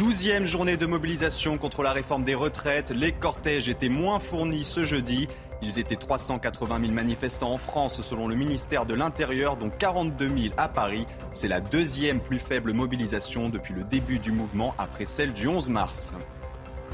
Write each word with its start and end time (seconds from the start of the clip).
Douzième 0.00 0.46
journée 0.46 0.78
de 0.78 0.86
mobilisation 0.86 1.58
contre 1.58 1.82
la 1.82 1.92
réforme 1.92 2.24
des 2.24 2.34
retraites. 2.34 2.88
Les 2.90 3.12
cortèges 3.12 3.68
étaient 3.68 3.90
moins 3.90 4.18
fournis 4.18 4.64
ce 4.64 4.82
jeudi. 4.82 5.28
Ils 5.60 5.78
étaient 5.78 5.94
380 5.94 6.80
000 6.80 6.92
manifestants 6.92 7.52
en 7.52 7.58
France 7.58 8.00
selon 8.00 8.26
le 8.26 8.34
ministère 8.34 8.86
de 8.86 8.94
l'Intérieur, 8.94 9.58
dont 9.58 9.68
42 9.68 10.24
000 10.24 10.54
à 10.56 10.68
Paris. 10.68 11.04
C'est 11.32 11.48
la 11.48 11.60
deuxième 11.60 12.20
plus 12.20 12.38
faible 12.38 12.72
mobilisation 12.72 13.50
depuis 13.50 13.74
le 13.74 13.84
début 13.84 14.18
du 14.18 14.32
mouvement 14.32 14.74
après 14.78 15.04
celle 15.04 15.34
du 15.34 15.46
11 15.46 15.68
mars. 15.68 16.14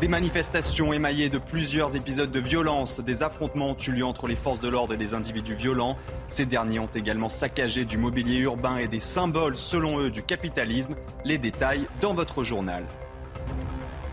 Des 0.01 0.09
manifestations 0.09 0.93
émaillées 0.93 1.31
de 1.31 1.39
plusieurs 1.39 1.97
épisodes 1.97 2.31
de 2.31 2.39
violence, 2.39 3.01
des 3.01 3.23
affrontements 3.23 3.71
ont 3.71 3.77
eu 3.79 3.93
lieu 3.93 4.05
entre 4.05 4.27
les 4.27 4.37
forces 4.37 4.61
de 4.61 4.69
l'ordre 4.69 4.93
et 4.93 4.99
des 4.99 5.15
individus 5.15 5.55
violents. 5.55 5.97
Ces 6.29 6.45
derniers 6.45 6.81
ont 6.81 6.91
également 6.95 7.31
saccagé 7.31 7.87
du 7.87 7.97
mobilier 7.97 8.41
urbain 8.41 8.77
et 8.77 8.89
des 8.89 9.01
symboles, 9.01 9.57
selon 9.57 9.99
eux, 10.01 10.11
du 10.11 10.23
capitalisme. 10.23 10.97
Les 11.25 11.39
détails 11.39 11.87
dans 12.03 12.13
votre 12.13 12.45
journal. 12.45 12.85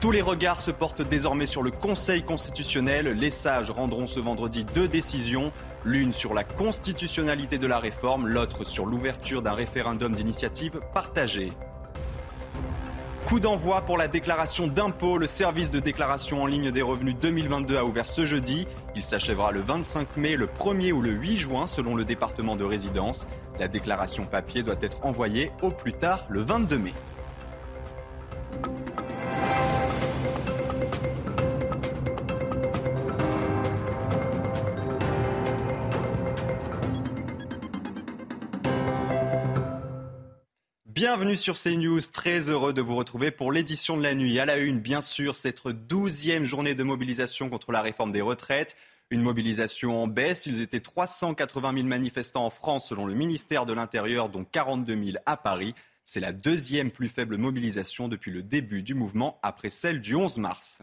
Tous 0.04 0.12
les 0.12 0.22
regards 0.22 0.60
se 0.60 0.70
portent 0.70 1.02
désormais 1.02 1.46
sur 1.46 1.64
le 1.64 1.72
Conseil 1.72 2.24
constitutionnel. 2.24 3.08
Les 3.08 3.30
sages 3.30 3.72
rendront 3.72 4.06
ce 4.06 4.20
vendredi 4.20 4.66
deux 4.66 4.90
décisions, 4.90 5.54
l'une 5.86 6.12
sur 6.12 6.34
la 6.34 6.44
constitutionnalité 6.44 7.58
de 7.58 7.68
la 7.68 7.80
réforme, 7.80 8.28
l'autre 8.28 8.66
sur 8.66 8.86
l'ouverture 8.86 9.42
d'un 9.42 9.54
référendum 9.54 10.14
d'initiative 10.14 10.82
partagée. 10.94 11.54
Coup 13.26 13.40
d'envoi 13.40 13.80
pour 13.84 13.98
la 13.98 14.10
déclaration 14.10 14.68
d'impôt. 14.68 15.18
Le 15.18 15.26
service 15.26 15.72
de 15.72 15.80
déclaration 15.80 16.44
en 16.44 16.48
ligne 16.48 16.72
des 16.72 16.82
revenus 16.82 17.16
2022 17.22 17.78
a 17.78 17.86
ouvert 17.86 18.10
ce 18.10 18.26
jeudi. 18.26 18.68
Il 18.98 19.04
s'achèvera 19.04 19.54
le 19.54 19.62
25 19.62 20.18
mai, 20.18 20.36
le 20.36 20.48
1er 20.48 20.92
ou 20.92 21.02
le 21.02 21.12
8 21.12 21.38
juin 21.38 21.66
selon 21.66 21.96
le 21.96 22.04
département 22.04 22.58
de 22.58 22.66
résidence. 22.66 23.26
La 23.58 23.70
déclaration 23.70 24.26
papier 24.26 24.64
doit 24.64 24.76
être 24.82 25.06
envoyée 25.06 25.54
au 25.62 25.70
plus 25.70 25.94
tard 25.94 26.26
le 26.28 26.42
22 26.42 26.78
mai. 26.78 26.94
Bienvenue 41.16 41.38
sur 41.38 41.56
CNews, 41.56 42.00
très 42.12 42.50
heureux 42.50 42.74
de 42.74 42.82
vous 42.82 42.96
retrouver 42.96 43.30
pour 43.30 43.52
l'édition 43.52 43.98
de 43.98 44.02
la 44.02 44.16
nuit. 44.16 44.40
À 44.40 44.46
la 44.46 44.58
une, 44.58 44.80
bien 44.80 45.00
sûr, 45.00 45.36
cette 45.36 45.68
douzième 45.68 46.44
journée 46.44 46.74
de 46.74 46.82
mobilisation 46.82 47.52
contre 47.52 47.72
la 47.72 47.84
réforme 47.84 48.12
des 48.12 48.22
retraites. 48.22 48.76
Une 49.12 49.22
mobilisation 49.22 50.02
en 50.02 50.08
baisse. 50.08 50.48
Ils 50.48 50.60
étaient 50.60 50.80
380 50.80 51.74
000 51.76 51.86
manifestants 51.86 52.48
en 52.48 52.50
France 52.50 52.90
selon 52.90 53.06
le 53.06 53.14
ministère 53.14 53.68
de 53.68 53.74
l'Intérieur, 53.74 54.28
dont 54.28 54.44
42 54.44 55.04
000 55.04 55.18
à 55.28 55.38
Paris. 55.38 55.76
C'est 56.04 56.20
la 56.20 56.34
deuxième 56.34 56.90
plus 56.90 57.10
faible 57.10 57.38
mobilisation 57.38 58.08
depuis 58.08 58.32
le 58.32 58.42
début 58.42 58.82
du 58.82 58.96
mouvement, 58.96 59.38
après 59.44 59.70
celle 59.70 60.02
du 60.02 60.16
11 60.16 60.40
mars. 60.40 60.82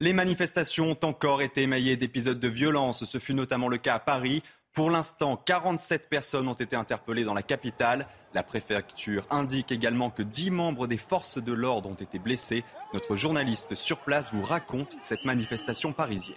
Les 0.00 0.14
manifestations 0.14 0.90
ont 0.90 1.06
encore 1.06 1.42
été 1.42 1.62
émaillées 1.62 1.96
d'épisodes 1.96 2.40
de 2.40 2.48
violence. 2.48 3.04
Ce 3.04 3.18
fut 3.18 3.34
notamment 3.34 3.68
le 3.68 3.78
cas 3.78 3.94
à 3.94 3.98
Paris, 4.00 4.42
pour 4.78 4.92
l'instant, 4.92 5.36
47 5.44 6.08
personnes 6.08 6.46
ont 6.46 6.52
été 6.52 6.76
interpellées 6.76 7.24
dans 7.24 7.34
la 7.34 7.42
capitale. 7.42 8.06
La 8.32 8.44
préfecture 8.44 9.26
indique 9.28 9.72
également 9.72 10.08
que 10.08 10.22
10 10.22 10.52
membres 10.52 10.86
des 10.86 10.96
forces 10.96 11.42
de 11.42 11.52
l'ordre 11.52 11.90
ont 11.90 11.94
été 11.94 12.20
blessés. 12.20 12.62
Notre 12.94 13.16
journaliste 13.16 13.74
sur 13.74 13.98
place 13.98 14.32
vous 14.32 14.44
raconte 14.44 14.94
cette 15.00 15.24
manifestation 15.24 15.92
parisienne. 15.92 16.36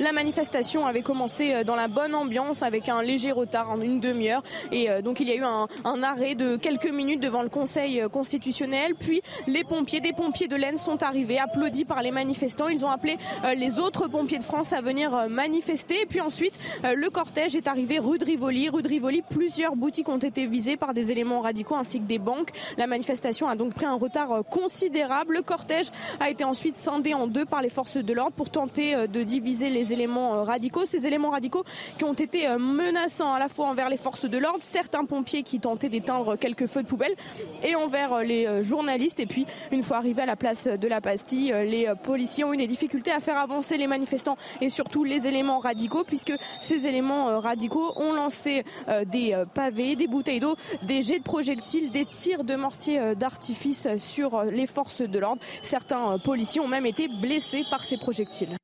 La 0.00 0.12
manifestation 0.12 0.86
avait 0.86 1.02
commencé 1.02 1.54
euh, 1.54 1.62
dans 1.62 1.76
la 1.76 1.86
bonne 1.86 2.16
ambiance 2.16 2.62
avec 2.62 2.88
un 2.88 3.00
léger 3.00 3.30
retard 3.30 3.70
en 3.70 3.80
une 3.80 4.00
demi-heure 4.00 4.42
et 4.72 4.90
euh, 4.90 5.02
donc 5.02 5.20
il 5.20 5.28
y 5.28 5.32
a 5.32 5.36
eu 5.36 5.44
un, 5.44 6.02
arrêt 6.02 6.34
de 6.34 6.56
quelques 6.56 6.90
minutes 6.90 7.20
devant 7.20 7.42
le 7.42 7.48
Conseil 7.48 8.00
euh, 8.00 8.08
constitutionnel. 8.08 8.96
Puis 8.96 9.22
les 9.46 9.62
pompiers, 9.62 10.00
des 10.00 10.12
pompiers 10.12 10.48
de 10.48 10.56
l'Aisne 10.56 10.78
sont 10.78 11.04
arrivés, 11.04 11.38
applaudis 11.38 11.84
par 11.84 12.02
les 12.02 12.10
manifestants. 12.10 12.66
Ils 12.66 12.84
ont 12.84 12.90
appelé 12.90 13.16
les 13.56 13.78
autres 13.78 14.08
pompiers 14.08 14.38
de 14.38 14.42
France 14.42 14.72
à 14.72 14.80
venir 14.80 15.28
manifester. 15.28 16.02
Et 16.02 16.06
puis 16.06 16.20
ensuite, 16.20 16.58
le 16.82 17.08
cortège 17.08 17.54
est 17.54 17.68
arrivé 17.68 17.98
rue 17.98 18.18
de 18.18 18.24
Rivoli. 18.24 18.68
Rue 18.68 18.82
de 18.82 18.88
Rivoli, 18.88 19.22
plusieurs 19.22 19.76
boutiques 19.76 20.08
ont 20.08 20.18
été 20.18 20.46
visées 20.46 20.76
par 20.76 20.94
des 20.94 21.10
éléments 21.10 21.40
radicaux 21.40 21.76
ainsi 21.76 22.00
que 22.00 22.06
des 22.06 22.18
banques. 22.18 22.50
La 22.76 22.86
manifestation 22.86 23.48
a 23.48 23.56
donc 23.56 23.74
pris 23.74 23.86
un 23.86 23.94
retard 23.94 24.42
considérable. 24.50 25.34
Le 25.34 25.42
cortège 25.42 25.90
a 26.20 26.30
été 26.30 26.44
ensuite 26.44 26.76
scindé 26.76 27.14
en 27.14 27.26
deux 27.26 27.44
par 27.44 27.62
les 27.62 27.70
forces 27.70 27.96
de 27.96 28.12
l'ordre 28.12 28.32
pour 28.32 28.50
tenter 28.50 29.06
de 29.06 29.22
diviser 29.22 29.68
les 29.68 29.83
éléments 29.92 30.34
euh, 30.34 30.42
radicaux, 30.42 30.84
ces 30.86 31.06
éléments 31.06 31.30
radicaux 31.30 31.64
qui 31.98 32.04
ont 32.04 32.12
été 32.12 32.48
euh, 32.48 32.58
menaçants 32.58 33.32
à 33.32 33.38
la 33.38 33.48
fois 33.48 33.66
envers 33.66 33.88
les 33.88 33.96
forces 33.96 34.24
de 34.26 34.38
l'ordre, 34.38 34.62
certains 34.62 35.04
pompiers 35.04 35.42
qui 35.42 35.60
tentaient 35.60 35.88
d'éteindre 35.88 36.36
quelques 36.36 36.66
feux 36.66 36.82
de 36.82 36.88
poubelle 36.88 37.14
et 37.62 37.74
envers 37.74 38.12
euh, 38.14 38.22
les 38.22 38.62
journalistes. 38.62 39.20
Et 39.20 39.26
puis, 39.26 39.46
une 39.70 39.82
fois 39.82 39.98
arrivés 39.98 40.22
à 40.22 40.26
la 40.26 40.36
place 40.36 40.66
de 40.66 40.88
la 40.88 41.00
Bastille, 41.00 41.54
les 41.66 41.88
policiers 42.02 42.44
ont 42.44 42.52
eu 42.52 42.56
des 42.56 42.66
difficultés 42.66 43.10
à 43.10 43.20
faire 43.20 43.38
avancer 43.38 43.76
les 43.76 43.86
manifestants 43.86 44.36
et 44.60 44.68
surtout 44.68 45.04
les 45.04 45.26
éléments 45.26 45.58
radicaux, 45.58 46.04
puisque 46.04 46.32
ces 46.60 46.86
éléments 46.86 47.40
radicaux 47.40 47.92
ont 47.96 48.12
lancé 48.12 48.64
des 49.06 49.36
pavés, 49.54 49.96
des 49.96 50.06
bouteilles 50.06 50.40
d'eau, 50.40 50.56
des 50.82 51.02
jets 51.02 51.18
de 51.18 51.24
projectiles, 51.24 51.90
des 51.90 52.06
tirs 52.06 52.44
de 52.44 52.54
mortier 52.56 53.14
d'artifice 53.14 53.88
sur 53.98 54.44
les 54.44 54.66
forces 54.66 55.02
de 55.02 55.18
l'ordre. 55.18 55.42
Certains 55.62 56.18
policiers 56.18 56.60
ont 56.60 56.68
même 56.68 56.86
été 56.86 57.08
blessés 57.08 57.62
par 57.70 57.84
ces 57.84 57.96
projectiles. 57.96 58.56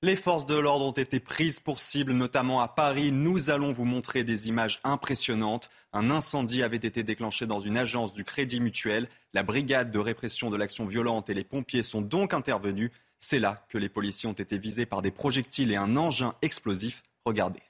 Les 0.00 0.14
forces 0.14 0.46
de 0.46 0.54
l'ordre 0.54 0.84
ont 0.84 0.92
été 0.92 1.18
prises 1.18 1.58
pour 1.58 1.80
cible, 1.80 2.12
notamment 2.12 2.60
à 2.60 2.68
Paris. 2.68 3.10
Nous 3.10 3.50
allons 3.50 3.72
vous 3.72 3.84
montrer 3.84 4.22
des 4.22 4.48
images 4.48 4.78
impressionnantes. 4.84 5.70
Un 5.92 6.08
incendie 6.08 6.62
avait 6.62 6.76
été 6.76 7.02
déclenché 7.02 7.48
dans 7.48 7.58
une 7.58 7.76
agence 7.76 8.12
du 8.12 8.22
Crédit 8.22 8.60
Mutuel. 8.60 9.08
La 9.34 9.42
brigade 9.42 9.90
de 9.90 9.98
répression 9.98 10.50
de 10.50 10.56
l'action 10.56 10.86
violente 10.86 11.30
et 11.30 11.34
les 11.34 11.42
pompiers 11.42 11.82
sont 11.82 12.00
donc 12.00 12.32
intervenus. 12.32 12.92
C'est 13.18 13.40
là 13.40 13.66
que 13.68 13.76
les 13.76 13.88
policiers 13.88 14.28
ont 14.28 14.34
été 14.34 14.56
visés 14.56 14.86
par 14.86 15.02
des 15.02 15.10
projectiles 15.10 15.72
et 15.72 15.76
un 15.76 15.96
engin 15.96 16.36
explosif. 16.42 17.02
Regardez. 17.24 17.62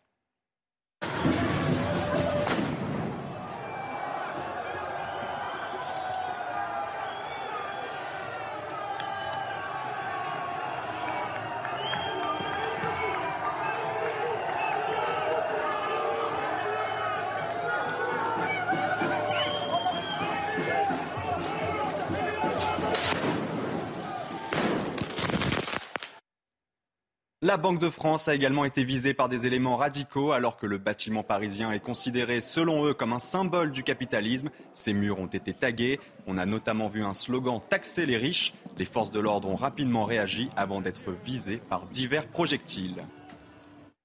La 27.40 27.56
Banque 27.56 27.78
de 27.78 27.88
France 27.88 28.26
a 28.28 28.34
également 28.34 28.64
été 28.64 28.84
visée 28.84 29.14
par 29.14 29.28
des 29.28 29.46
éléments 29.46 29.76
radicaux 29.76 30.32
alors 30.32 30.56
que 30.56 30.66
le 30.66 30.76
bâtiment 30.76 31.22
parisien 31.22 31.72
est 31.72 31.80
considéré 31.80 32.40
selon 32.40 32.84
eux 32.84 32.94
comme 32.94 33.12
un 33.12 33.20
symbole 33.20 33.70
du 33.70 33.84
capitalisme. 33.84 34.50
Ces 34.74 34.92
murs 34.92 35.18
ont 35.18 35.28
été 35.28 35.54
tagués. 35.54 35.98
On 36.26 36.36
a 36.36 36.44
notamment 36.44 36.88
vu 36.88 37.04
un 37.04 37.14
slogan 37.14 37.60
Taxer 37.66 38.06
les 38.06 38.16
riches. 38.16 38.52
Les 38.76 38.84
forces 38.84 39.12
de 39.12 39.20
l'ordre 39.20 39.48
ont 39.48 39.56
rapidement 39.56 40.04
réagi 40.04 40.48
avant 40.56 40.80
d'être 40.80 41.12
visées 41.24 41.62
par 41.70 41.86
divers 41.86 42.26
projectiles. 42.26 43.04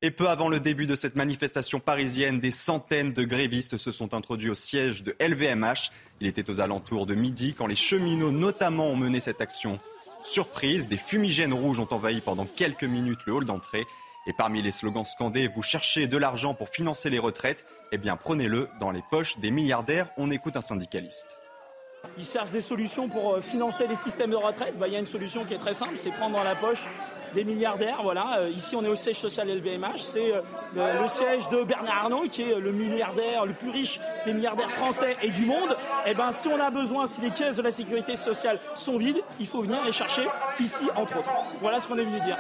Et 0.05 0.11
peu 0.11 0.27
avant 0.27 0.49
le 0.49 0.59
début 0.59 0.85
de 0.85 0.95
cette 0.95 1.15
manifestation 1.15 1.79
parisienne, 1.79 2.41
des 2.41 2.51
centaines 2.51 3.13
de 3.13 3.23
grévistes 3.23 3.77
se 3.77 3.93
sont 3.93 4.13
introduits 4.13 4.49
au 4.49 4.53
siège 4.53 5.01
de 5.01 5.15
LVMH. 5.21 5.91
Il 6.19 6.27
était 6.27 6.49
aux 6.49 6.59
alentours 6.59 7.05
de 7.05 7.15
midi 7.15 7.53
quand 7.57 7.67
les 7.67 7.75
cheminots 7.75 8.29
notamment 8.29 8.87
ont 8.87 8.97
mené 8.97 9.21
cette 9.21 9.39
action 9.39 9.79
Surprise, 10.21 10.89
des 10.89 10.97
fumigènes 10.97 11.53
rouges 11.53 11.79
ont 11.79 11.87
envahi 11.91 12.19
pendant 12.19 12.45
quelques 12.45 12.83
minutes 12.83 13.21
le 13.25 13.33
hall 13.33 13.45
d'entrée. 13.45 13.85
Et 14.27 14.33
parmi 14.33 14.61
les 14.61 14.71
slogans 14.71 15.05
scandés, 15.05 15.47
vous 15.47 15.61
cherchez 15.61 16.05
de 16.05 16.17
l'argent 16.17 16.53
pour 16.53 16.67
financer 16.67 17.09
les 17.09 17.19
retraites 17.19 17.65
Eh 17.93 17.97
bien, 17.97 18.17
prenez-le 18.17 18.67
dans 18.81 18.91
les 18.91 19.03
poches 19.09 19.39
des 19.39 19.51
milliardaires. 19.51 20.09
On 20.17 20.31
écoute 20.31 20.57
un 20.57 20.61
syndicaliste. 20.61 21.37
Ils 22.17 22.25
cherchent 22.25 22.51
des 22.51 22.59
solutions 22.59 23.07
pour 23.07 23.35
euh, 23.35 23.41
financer 23.41 23.87
les 23.87 23.95
systèmes 23.95 24.31
de 24.31 24.35
retraite. 24.35 24.77
Bah, 24.77 24.87
il 24.87 24.93
y 24.93 24.97
a 24.97 24.99
une 24.99 25.05
solution 25.05 25.45
qui 25.45 25.53
est 25.53 25.59
très 25.59 25.73
simple, 25.73 25.93
c'est 25.95 26.11
prendre 26.11 26.35
dans 26.35 26.43
la 26.43 26.55
poche 26.55 26.83
des 27.33 27.43
milliardaires. 27.43 27.99
Voilà, 28.03 28.39
euh, 28.39 28.49
ici 28.49 28.75
on 28.75 28.83
est 28.83 28.89
au 28.89 28.95
siège 28.95 29.19
social 29.19 29.47
LVMH, 29.47 29.97
c'est 29.97 30.33
le, 30.75 31.07
siège 31.07 31.49
de 31.49 31.63
Bernard 31.63 32.03
Arnault 32.03 32.25
qui 32.31 32.43
est 32.43 32.59
le 32.59 32.71
milliardaire 32.71 33.45
le 33.45 33.53
plus 33.53 33.69
riche 33.69 33.99
des 34.25 34.33
milliardaires 34.33 34.71
français 34.71 35.15
et 35.21 35.31
du 35.31 35.45
monde. 35.45 35.75
Et 36.05 36.11
eh 36.11 36.13
ben 36.13 36.31
si 36.31 36.47
on 36.47 36.59
a 36.59 36.69
besoin, 36.69 37.05
si 37.05 37.21
les 37.21 37.31
caisses 37.31 37.57
de 37.57 37.61
la 37.61 37.71
sécurité 37.71 38.15
sociale 38.15 38.59
sont 38.75 38.97
vides, 38.97 39.21
il 39.39 39.47
faut 39.47 39.61
venir 39.61 39.79
les 39.85 39.91
chercher 39.91 40.27
ici 40.59 40.85
entre 40.95 41.17
autres. 41.17 41.29
Voilà 41.61 41.79
ce 41.79 41.87
qu'on 41.87 41.97
est 41.97 42.05
venu 42.05 42.19
dire. 42.21 42.37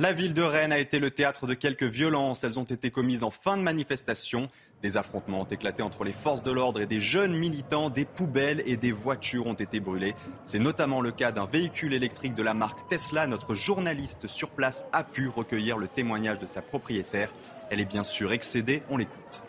La 0.00 0.12
ville 0.12 0.32
de 0.32 0.42
Rennes 0.42 0.70
a 0.70 0.78
été 0.78 1.00
le 1.00 1.10
théâtre 1.10 1.48
de 1.48 1.54
quelques 1.54 1.82
violences. 1.82 2.44
Elles 2.44 2.56
ont 2.56 2.62
été 2.62 2.92
commises 2.92 3.24
en 3.24 3.32
fin 3.32 3.56
de 3.56 3.62
manifestation. 3.62 4.46
Des 4.80 4.96
affrontements 4.96 5.40
ont 5.40 5.44
éclaté 5.44 5.82
entre 5.82 6.04
les 6.04 6.12
forces 6.12 6.44
de 6.44 6.52
l'ordre 6.52 6.80
et 6.80 6.86
des 6.86 7.00
jeunes 7.00 7.36
militants. 7.36 7.90
Des 7.90 8.04
poubelles 8.04 8.62
et 8.64 8.76
des 8.76 8.92
voitures 8.92 9.48
ont 9.48 9.54
été 9.54 9.80
brûlées. 9.80 10.14
C'est 10.44 10.60
notamment 10.60 11.00
le 11.00 11.10
cas 11.10 11.32
d'un 11.32 11.46
véhicule 11.46 11.94
électrique 11.94 12.36
de 12.36 12.44
la 12.44 12.54
marque 12.54 12.88
Tesla. 12.88 13.26
Notre 13.26 13.54
journaliste 13.54 14.28
sur 14.28 14.50
place 14.50 14.86
a 14.92 15.02
pu 15.02 15.26
recueillir 15.26 15.76
le 15.76 15.88
témoignage 15.88 16.38
de 16.38 16.46
sa 16.46 16.62
propriétaire. 16.62 17.32
Elle 17.68 17.80
est 17.80 17.84
bien 17.84 18.04
sûr 18.04 18.32
excédée. 18.32 18.84
On 18.90 18.98
l'écoute. 18.98 19.42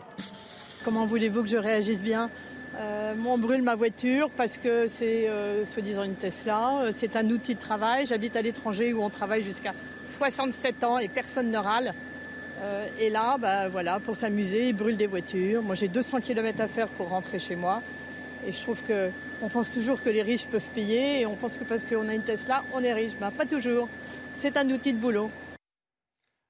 Comment 0.84 1.06
voulez-vous 1.06 1.44
que 1.44 1.50
je 1.50 1.58
réagisse 1.58 2.02
bien? 2.02 2.32
Euh, 2.76 3.14
on 3.26 3.38
brûle 3.38 3.62
ma 3.62 3.76
voiture 3.76 4.30
parce 4.36 4.58
que 4.58 4.88
c'est 4.88 5.28
euh, 5.30 5.66
soi-disant 5.66 6.04
une 6.04 6.16
Tesla. 6.16 6.82
Euh, 6.82 6.90
c'est 6.92 7.16
un 7.16 7.30
outil 7.30 7.56
de 7.56 7.60
travail. 7.60 8.06
J'habite 8.06 8.36
à 8.36 8.42
l'étranger 8.42 8.94
où 8.94 9.04
on 9.04 9.10
travaille 9.10 9.44
jusqu'à 9.44 9.74
67 10.04 10.84
ans 10.84 10.98
et 11.00 11.08
personne 11.08 11.52
ne 11.52 11.58
râle. 11.58 11.94
et 13.00 13.10
là, 13.10 13.38
bah, 13.38 13.70
voilà, 13.70 14.00
pour 14.00 14.16
s'amuser, 14.16 14.70
ils 14.70 14.76
brûlent 14.76 14.98
des 14.98 15.08
voitures. 15.08 15.62
Moi, 15.62 15.76
j'ai 15.76 15.88
200 15.88 16.22
km 16.22 16.62
à 16.62 16.68
faire 16.68 16.88
pour 16.90 17.10
rentrer 17.10 17.40
chez 17.40 17.56
moi. 17.56 17.82
Et 18.48 18.52
je 18.52 18.62
trouve 18.62 18.82
qu'on 18.84 19.50
pense 19.50 19.74
toujours 19.74 20.02
que 20.02 20.10
les 20.10 20.22
riches 20.22 20.48
peuvent 20.48 20.70
payer 20.74 21.22
et 21.22 21.26
on 21.26 21.36
pense 21.36 21.58
que 21.58 21.64
parce 21.64 21.84
qu'on 21.84 22.08
a 22.08 22.14
une 22.14 22.24
Tesla, 22.24 22.64
on 22.74 22.84
est 22.84 22.94
riche. 22.94 23.14
Ben, 23.20 23.32
pas 23.32 23.46
toujours. 23.46 23.90
C'est 24.34 24.58
un 24.58 24.70
outil 24.70 24.94
de 24.94 25.00
boulot. 25.00 25.30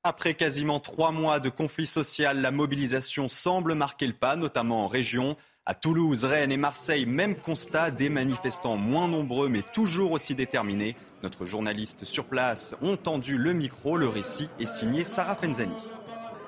Après 0.04 0.34
quasiment 0.34 0.80
trois 0.80 1.12
mois 1.12 1.40
de 1.40 1.50
conflit 1.50 1.86
social, 1.86 2.42
la 2.42 2.52
mobilisation 2.52 3.28
semble 3.28 3.74
marquer 3.74 4.08
le 4.08 4.14
pas, 4.14 4.38
notamment 4.38 4.86
en 4.86 4.88
région. 4.88 5.36
À 5.66 5.76
Toulouse, 5.76 6.26
Rennes 6.26 6.52
et 6.52 6.58
Marseille, 6.58 7.06
même 7.06 7.36
constat, 7.36 7.92
des 7.92 8.10
manifestants 8.10 8.76
moins 8.76 9.08
nombreux 9.08 9.50
mais 9.50 9.62
toujours 9.62 10.14
aussi 10.14 10.34
déterminés. 10.34 10.96
Notre 11.22 11.46
journaliste 11.46 12.06
sur 12.06 12.26
place 12.26 12.76
ont 12.82 12.98
tendu 12.98 13.38
le 13.38 13.54
micro, 13.54 13.96
le 13.96 14.08
récit 14.08 14.50
est 14.60 14.68
signé 14.68 15.04
Sarah 15.04 15.36
Fenzani. 15.36 15.76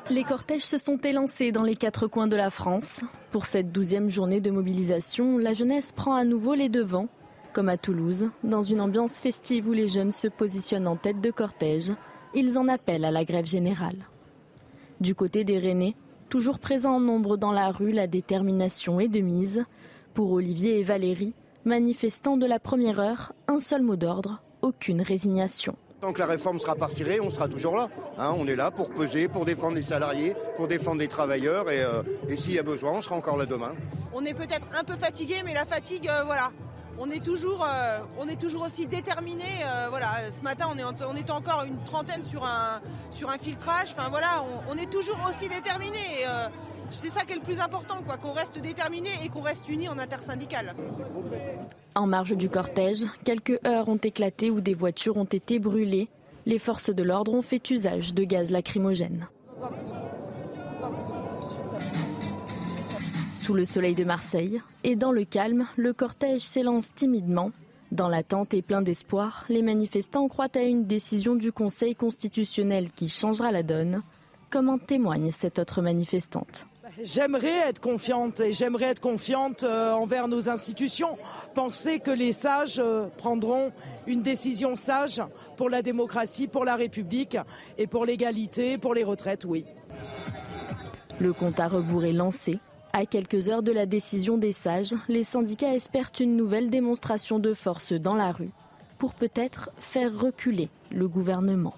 Les 0.09 0.23
cortèges 0.23 0.65
se 0.65 0.77
sont 0.77 0.97
élancés 0.97 1.51
dans 1.51 1.61
les 1.61 1.75
quatre 1.75 2.07
coins 2.07 2.25
de 2.25 2.35
la 2.35 2.49
France. 2.49 3.01
Pour 3.29 3.45
cette 3.45 3.71
douzième 3.71 4.09
journée 4.09 4.41
de 4.41 4.49
mobilisation, 4.49 5.37
la 5.37 5.53
jeunesse 5.53 5.91
prend 5.91 6.15
à 6.15 6.23
nouveau 6.23 6.55
les 6.55 6.69
devants, 6.69 7.07
comme 7.53 7.69
à 7.69 7.77
Toulouse, 7.77 8.31
dans 8.43 8.63
une 8.63 8.81
ambiance 8.81 9.19
festive 9.19 9.67
où 9.67 9.73
les 9.73 9.87
jeunes 9.87 10.11
se 10.11 10.29
positionnent 10.29 10.87
en 10.87 10.95
tête 10.95 11.21
de 11.21 11.29
cortège. 11.29 11.91
Ils 12.33 12.57
en 12.57 12.67
appellent 12.67 13.05
à 13.05 13.11
la 13.11 13.23
grève 13.23 13.45
générale. 13.45 14.07
Du 14.99 15.13
côté 15.13 15.43
des 15.43 15.59
Rennais, 15.59 15.95
Toujours 16.31 16.59
présent 16.59 16.93
en 16.93 16.99
nombre 17.01 17.35
dans 17.35 17.51
la 17.51 17.71
rue, 17.71 17.91
la 17.91 18.07
détermination 18.07 19.01
est 19.01 19.09
de 19.09 19.19
mise. 19.19 19.65
Pour 20.13 20.31
Olivier 20.31 20.79
et 20.79 20.83
Valérie, 20.83 21.33
manifestants 21.65 22.37
de 22.37 22.45
la 22.45 22.57
première 22.57 23.01
heure, 23.01 23.33
un 23.49 23.59
seul 23.59 23.81
mot 23.81 23.97
d'ordre, 23.97 24.41
aucune 24.61 25.01
résignation. 25.01 25.75
Tant 25.99 26.13
que 26.13 26.19
la 26.19 26.27
réforme 26.27 26.57
sera 26.57 26.75
pas 26.75 26.85
retirée, 26.85 27.19
on 27.19 27.29
sera 27.29 27.49
toujours 27.49 27.75
là. 27.75 27.89
Hein. 28.17 28.33
on 28.37 28.47
est 28.47 28.55
là 28.55 28.71
pour 28.71 28.91
peser, 28.91 29.27
pour 29.27 29.43
défendre 29.43 29.75
les 29.75 29.81
salariés, 29.81 30.33
pour 30.55 30.69
défendre 30.69 31.01
les 31.01 31.09
travailleurs. 31.09 31.69
Et, 31.69 31.81
euh, 31.81 32.01
s'il 32.37 32.53
y 32.53 32.59
a 32.59 32.63
besoin, 32.63 32.93
on 32.93 33.01
sera 33.01 33.17
encore 33.17 33.35
là 33.35 33.45
demain. 33.45 33.73
On 34.13 34.23
est 34.23 34.33
peut-être 34.33 34.67
un 34.79 34.85
peu 34.85 34.93
fatigué, 34.93 35.35
mais 35.43 35.53
la 35.53 35.65
fatigue, 35.65 36.07
euh, 36.07 36.23
voilà, 36.23 36.49
on 37.01 37.09
est 37.09 37.23
toujours, 37.23 37.63
euh, 37.63 37.99
on 38.19 38.27
est 38.27 38.39
toujours 38.39 38.61
aussi 38.61 38.85
déterminé. 38.85 39.43
Euh, 39.65 39.87
voilà, 39.89 40.07
ce 40.35 40.41
matin, 40.43 40.67
on, 40.71 40.77
est, 40.77 41.31
encore 41.31 41.63
une 41.67 41.83
trentaine 41.83 42.23
sur 42.23 42.45
un, 42.45 43.37
filtrage. 43.39 43.95
Voilà, 44.09 44.45
on, 44.69 44.77
est 44.77 44.89
toujours 44.89 45.17
aussi 45.27 45.49
déterminé. 45.49 45.97
Euh, 46.27 46.47
c'est 46.91 47.09
ça 47.09 47.21
qui 47.21 47.33
est 47.33 47.37
le 47.37 47.41
plus 47.41 47.59
important, 47.59 48.03
quoi, 48.05 48.17
qu'on 48.17 48.33
reste 48.33 48.59
déterminé 48.61 49.09
et 49.25 49.29
qu'on 49.29 49.41
reste 49.41 49.67
unis 49.69 49.89
en 49.89 49.97
intersyndicale. 49.97 50.75
En 51.95 52.05
marge 52.05 52.37
du 52.37 52.49
cortège, 52.49 53.05
quelques 53.25 53.59
heures 53.65 53.89
ont 53.89 53.97
éclaté 53.97 54.51
où 54.51 54.61
des 54.61 54.75
voitures 54.75 55.17
ont 55.17 55.25
été 55.25 55.57
brûlées. 55.57 56.07
Les 56.45 56.59
forces 56.59 56.93
de 56.93 57.03
l'ordre 57.03 57.33
ont 57.33 57.41
fait 57.41 57.69
usage 57.71 58.13
de 58.13 58.23
gaz 58.23 58.51
lacrymogène. 58.51 59.27
Sous 63.51 63.57
le 63.57 63.65
soleil 63.65 63.95
de 63.95 64.05
Marseille 64.05 64.61
et 64.85 64.95
dans 64.95 65.11
le 65.11 65.25
calme, 65.25 65.67
le 65.75 65.91
cortège 65.91 66.39
s'élance 66.39 66.93
timidement. 66.93 67.51
Dans 67.91 68.07
l'attente 68.07 68.53
et 68.53 68.61
plein 68.61 68.81
d'espoir, 68.81 69.43
les 69.49 69.61
manifestants 69.61 70.29
croient 70.29 70.55
à 70.55 70.61
une 70.61 70.85
décision 70.85 71.35
du 71.35 71.51
Conseil 71.51 71.93
constitutionnel 71.93 72.89
qui 72.91 73.09
changera 73.09 73.51
la 73.51 73.61
donne, 73.61 74.03
comme 74.49 74.69
en 74.69 74.77
témoigne 74.77 75.33
cette 75.33 75.59
autre 75.59 75.81
manifestante. 75.81 76.65
J'aimerais 77.03 77.67
être 77.67 77.81
confiante 77.81 78.39
et 78.39 78.53
j'aimerais 78.53 78.85
être 78.85 79.01
confiante 79.01 79.63
euh, 79.63 79.91
envers 79.91 80.29
nos 80.29 80.49
institutions. 80.49 81.17
Penser 81.53 81.99
que 81.99 82.11
les 82.11 82.31
sages 82.31 82.79
euh, 82.79 83.07
prendront 83.17 83.73
une 84.07 84.21
décision 84.21 84.77
sage 84.77 85.21
pour 85.57 85.69
la 85.69 85.81
démocratie, 85.81 86.47
pour 86.47 86.63
la 86.63 86.77
République 86.77 87.37
et 87.77 87.87
pour 87.87 88.05
l'égalité, 88.05 88.77
pour 88.77 88.93
les 88.93 89.03
retraites, 89.03 89.43
oui. 89.43 89.65
Le 91.19 91.33
compte 91.33 91.59
à 91.59 91.67
rebours 91.67 92.05
est 92.05 92.13
lancé 92.13 92.57
à 92.93 93.05
quelques 93.05 93.49
heures 93.49 93.63
de 93.63 93.71
la 93.71 93.85
décision 93.85 94.37
des 94.37 94.53
sages, 94.53 94.95
les 95.07 95.23
syndicats 95.23 95.73
espèrent 95.73 96.11
une 96.19 96.35
nouvelle 96.35 96.69
démonstration 96.69 97.39
de 97.39 97.53
force 97.53 97.93
dans 97.93 98.15
la 98.15 98.31
rue 98.31 98.51
pour 98.97 99.13
peut-être 99.13 99.71
faire 99.77 100.15
reculer 100.15 100.69
le 100.91 101.07
gouvernement. 101.07 101.75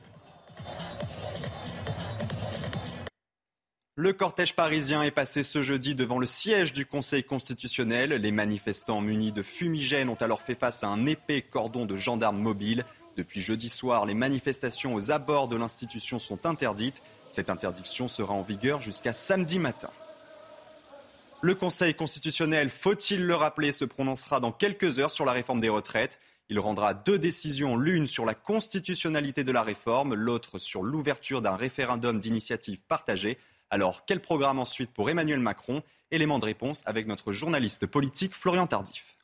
Le 3.95 4.12
cortège 4.12 4.56
parisien 4.56 5.04
est 5.04 5.12
passé 5.12 5.44
ce 5.44 5.62
jeudi 5.62 5.94
devant 5.94 6.18
le 6.18 6.25
siège 6.25 6.74
du 6.74 6.86
Conseil 6.86 7.24
constitutionnel. 7.24 8.10
Les 8.10 8.31
manifestants 8.31 9.01
munis 9.01 9.31
de 9.31 9.44
fumigènes 9.44 10.10
ont 10.10 10.15
alors 10.15 10.42
fait 10.42 10.60
face 10.60 10.83
à 10.83 10.88
un 10.88 11.06
épais 11.06 11.44
cordon 11.44 11.86
de 11.86 11.95
gendarmes 11.95 12.39
mobiles. 12.39 12.86
Depuis 13.18 13.42
jeudi 13.42 13.69
soir, 13.69 14.07
les 14.07 14.15
manifestations 14.15 14.95
aux 14.95 15.12
abords 15.12 15.48
de 15.48 15.57
l'institution 15.57 16.18
sont 16.18 16.48
interdites. 16.48 17.04
Cette 17.30 17.51
interdiction 17.51 18.07
sera 18.07 18.33
en 18.33 18.42
vigueur 18.42 18.81
jusqu'à 18.81 19.13
samedi 19.13 19.60
matin. 19.60 19.92
Le 21.45 21.56
Conseil 21.56 21.94
constitutionnel, 21.94 22.69
faut-il 22.69 23.28
le 23.28 23.36
rappeler, 23.36 23.74
se 23.74 23.84
prononcera 23.84 24.40
dans 24.40 24.54
quelques 24.54 25.00
heures 25.00 25.12
sur 25.12 25.25
la 25.25 25.34
réforme 25.34 25.60
des 25.60 25.68
retraites. 25.68 26.18
Il 26.48 26.57
rendra 26.57 26.94
deux 26.94 27.19
décisions, 27.19 27.75
l'une 27.75 28.07
sur 28.07 28.24
la 28.24 28.34
constitutionnalité 28.34 29.44
de 29.44 29.51
la 29.51 29.62
réforme, 29.62 30.13
l'autre 30.13 30.57
sur 30.57 30.84
l'ouverture 30.84 31.42
d'un 31.42 31.57
référendum 31.57 32.22
d'initiative 32.22 32.80
partagée. 32.88 33.38
Alors, 33.69 34.06
quel 34.06 34.22
programme 34.22 34.57
ensuite 34.57 34.94
pour 34.94 35.10
Emmanuel 35.10 35.42
Macron? 35.42 35.84
Élément 36.12 36.40
de 36.40 36.45
réponse 36.45 36.81
avec 36.86 37.07
notre 37.07 37.34
journaliste 37.34 37.88
politique 37.88 38.36
Florian 38.36 38.65
Tardif. 38.65 39.17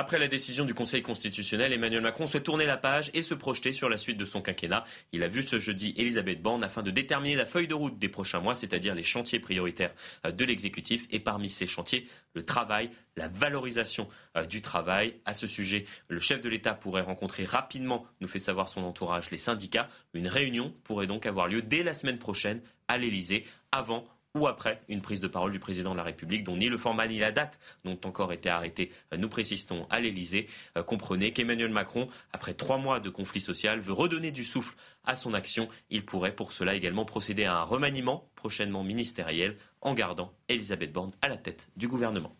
Après 0.00 0.18
la 0.18 0.28
décision 0.28 0.64
du 0.64 0.72
Conseil 0.72 1.02
constitutionnel, 1.02 1.74
Emmanuel 1.74 2.00
Macron 2.00 2.26
souhaite 2.26 2.44
tourner 2.44 2.64
la 2.64 2.78
page 2.78 3.10
et 3.12 3.20
se 3.20 3.34
projeter 3.34 3.74
sur 3.74 3.90
la 3.90 3.98
suite 3.98 4.16
de 4.16 4.24
son 4.24 4.40
quinquennat. 4.40 4.86
Il 5.12 5.22
a 5.22 5.28
vu 5.28 5.42
ce 5.42 5.58
jeudi 5.58 5.92
Elisabeth 5.98 6.40
Borne 6.40 6.64
afin 6.64 6.82
de 6.82 6.90
déterminer 6.90 7.34
la 7.34 7.44
feuille 7.44 7.68
de 7.68 7.74
route 7.74 7.98
des 7.98 8.08
prochains 8.08 8.40
mois, 8.40 8.54
c'est-à-dire 8.54 8.94
les 8.94 9.02
chantiers 9.02 9.40
prioritaires 9.40 9.92
euh, 10.24 10.30
de 10.30 10.42
l'exécutif. 10.46 11.06
Et 11.10 11.20
parmi 11.20 11.50
ces 11.50 11.66
chantiers, 11.66 12.08
le 12.32 12.46
travail, 12.46 12.88
la 13.18 13.28
valorisation 13.28 14.08
euh, 14.38 14.46
du 14.46 14.62
travail. 14.62 15.16
À 15.26 15.34
ce 15.34 15.46
sujet, 15.46 15.84
le 16.08 16.18
chef 16.18 16.40
de 16.40 16.48
l'État 16.48 16.72
pourrait 16.72 17.02
rencontrer 17.02 17.44
rapidement, 17.44 18.06
nous 18.22 18.28
fait 18.28 18.38
savoir 18.38 18.70
son 18.70 18.84
entourage, 18.84 19.30
les 19.30 19.36
syndicats. 19.36 19.90
Une 20.14 20.28
réunion 20.28 20.74
pourrait 20.82 21.08
donc 21.08 21.26
avoir 21.26 21.46
lieu 21.46 21.60
dès 21.60 21.82
la 21.82 21.92
semaine 21.92 22.18
prochaine 22.18 22.62
à 22.88 22.96
l'Élysée, 22.96 23.44
avant 23.70 24.06
ou 24.34 24.46
après 24.46 24.80
une 24.88 25.02
prise 25.02 25.20
de 25.20 25.28
parole 25.28 25.52
du 25.52 25.58
président 25.58 25.92
de 25.92 25.96
la 25.96 26.02
République 26.02 26.44
dont 26.44 26.56
ni 26.56 26.68
le 26.68 26.78
format 26.78 27.06
ni 27.06 27.18
la 27.18 27.32
date 27.32 27.58
n'ont 27.84 27.98
encore 28.04 28.32
été 28.32 28.48
arrêtés. 28.48 28.92
Euh, 29.12 29.16
nous 29.16 29.28
précisons 29.28 29.86
à 29.90 30.00
l'Elysée. 30.00 30.48
Euh, 30.76 30.82
comprenez 30.82 31.32
qu'Emmanuel 31.32 31.70
Macron, 31.70 32.08
après 32.32 32.54
trois 32.54 32.78
mois 32.78 33.00
de 33.00 33.10
conflit 33.10 33.40
social, 33.40 33.80
veut 33.80 33.92
redonner 33.92 34.30
du 34.30 34.44
souffle 34.44 34.74
à 35.04 35.16
son 35.16 35.34
action. 35.34 35.68
Il 35.90 36.04
pourrait 36.04 36.34
pour 36.34 36.52
cela 36.52 36.74
également 36.74 37.04
procéder 37.04 37.44
à 37.44 37.58
un 37.58 37.64
remaniement 37.64 38.28
prochainement 38.36 38.84
ministériel 38.84 39.56
en 39.80 39.94
gardant 39.94 40.32
Elisabeth 40.48 40.92
Borne 40.92 41.12
à 41.22 41.28
la 41.28 41.36
tête 41.36 41.68
du 41.76 41.88
gouvernement. 41.88 42.34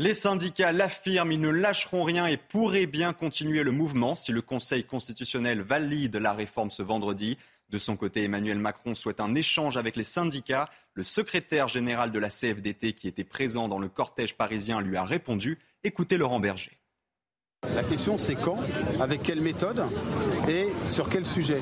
Les 0.00 0.14
syndicats 0.14 0.70
l'affirment, 0.70 1.32
ils 1.32 1.40
ne 1.40 1.48
lâcheront 1.48 2.04
rien 2.04 2.28
et 2.28 2.36
pourraient 2.36 2.86
bien 2.86 3.12
continuer 3.12 3.64
le 3.64 3.72
mouvement 3.72 4.14
si 4.14 4.30
le 4.30 4.42
Conseil 4.42 4.84
constitutionnel 4.84 5.60
valide 5.60 6.14
la 6.14 6.34
réforme 6.34 6.70
ce 6.70 6.84
vendredi. 6.84 7.36
De 7.68 7.78
son 7.78 7.96
côté, 7.96 8.24
Emmanuel 8.24 8.58
Macron 8.58 8.94
souhaite 8.94 9.20
un 9.20 9.34
échange 9.34 9.76
avec 9.76 9.96
les 9.96 10.04
syndicats. 10.04 10.70
Le 10.94 11.02
secrétaire 11.02 11.68
général 11.68 12.10
de 12.10 12.18
la 12.18 12.30
CFDT, 12.30 12.94
qui 12.94 13.08
était 13.08 13.24
présent 13.24 13.68
dans 13.68 13.78
le 13.78 13.88
cortège 13.88 14.36
parisien, 14.36 14.80
lui 14.80 14.96
a 14.96 15.04
répondu. 15.04 15.58
Écoutez 15.84 16.16
Laurent 16.16 16.40
Berger. 16.40 16.72
La 17.74 17.82
question 17.82 18.18
c'est 18.18 18.36
quand, 18.36 18.56
avec 19.00 19.22
quelle 19.22 19.40
méthode 19.40 19.82
et 20.48 20.68
sur 20.84 21.08
quel 21.08 21.26
sujet. 21.26 21.58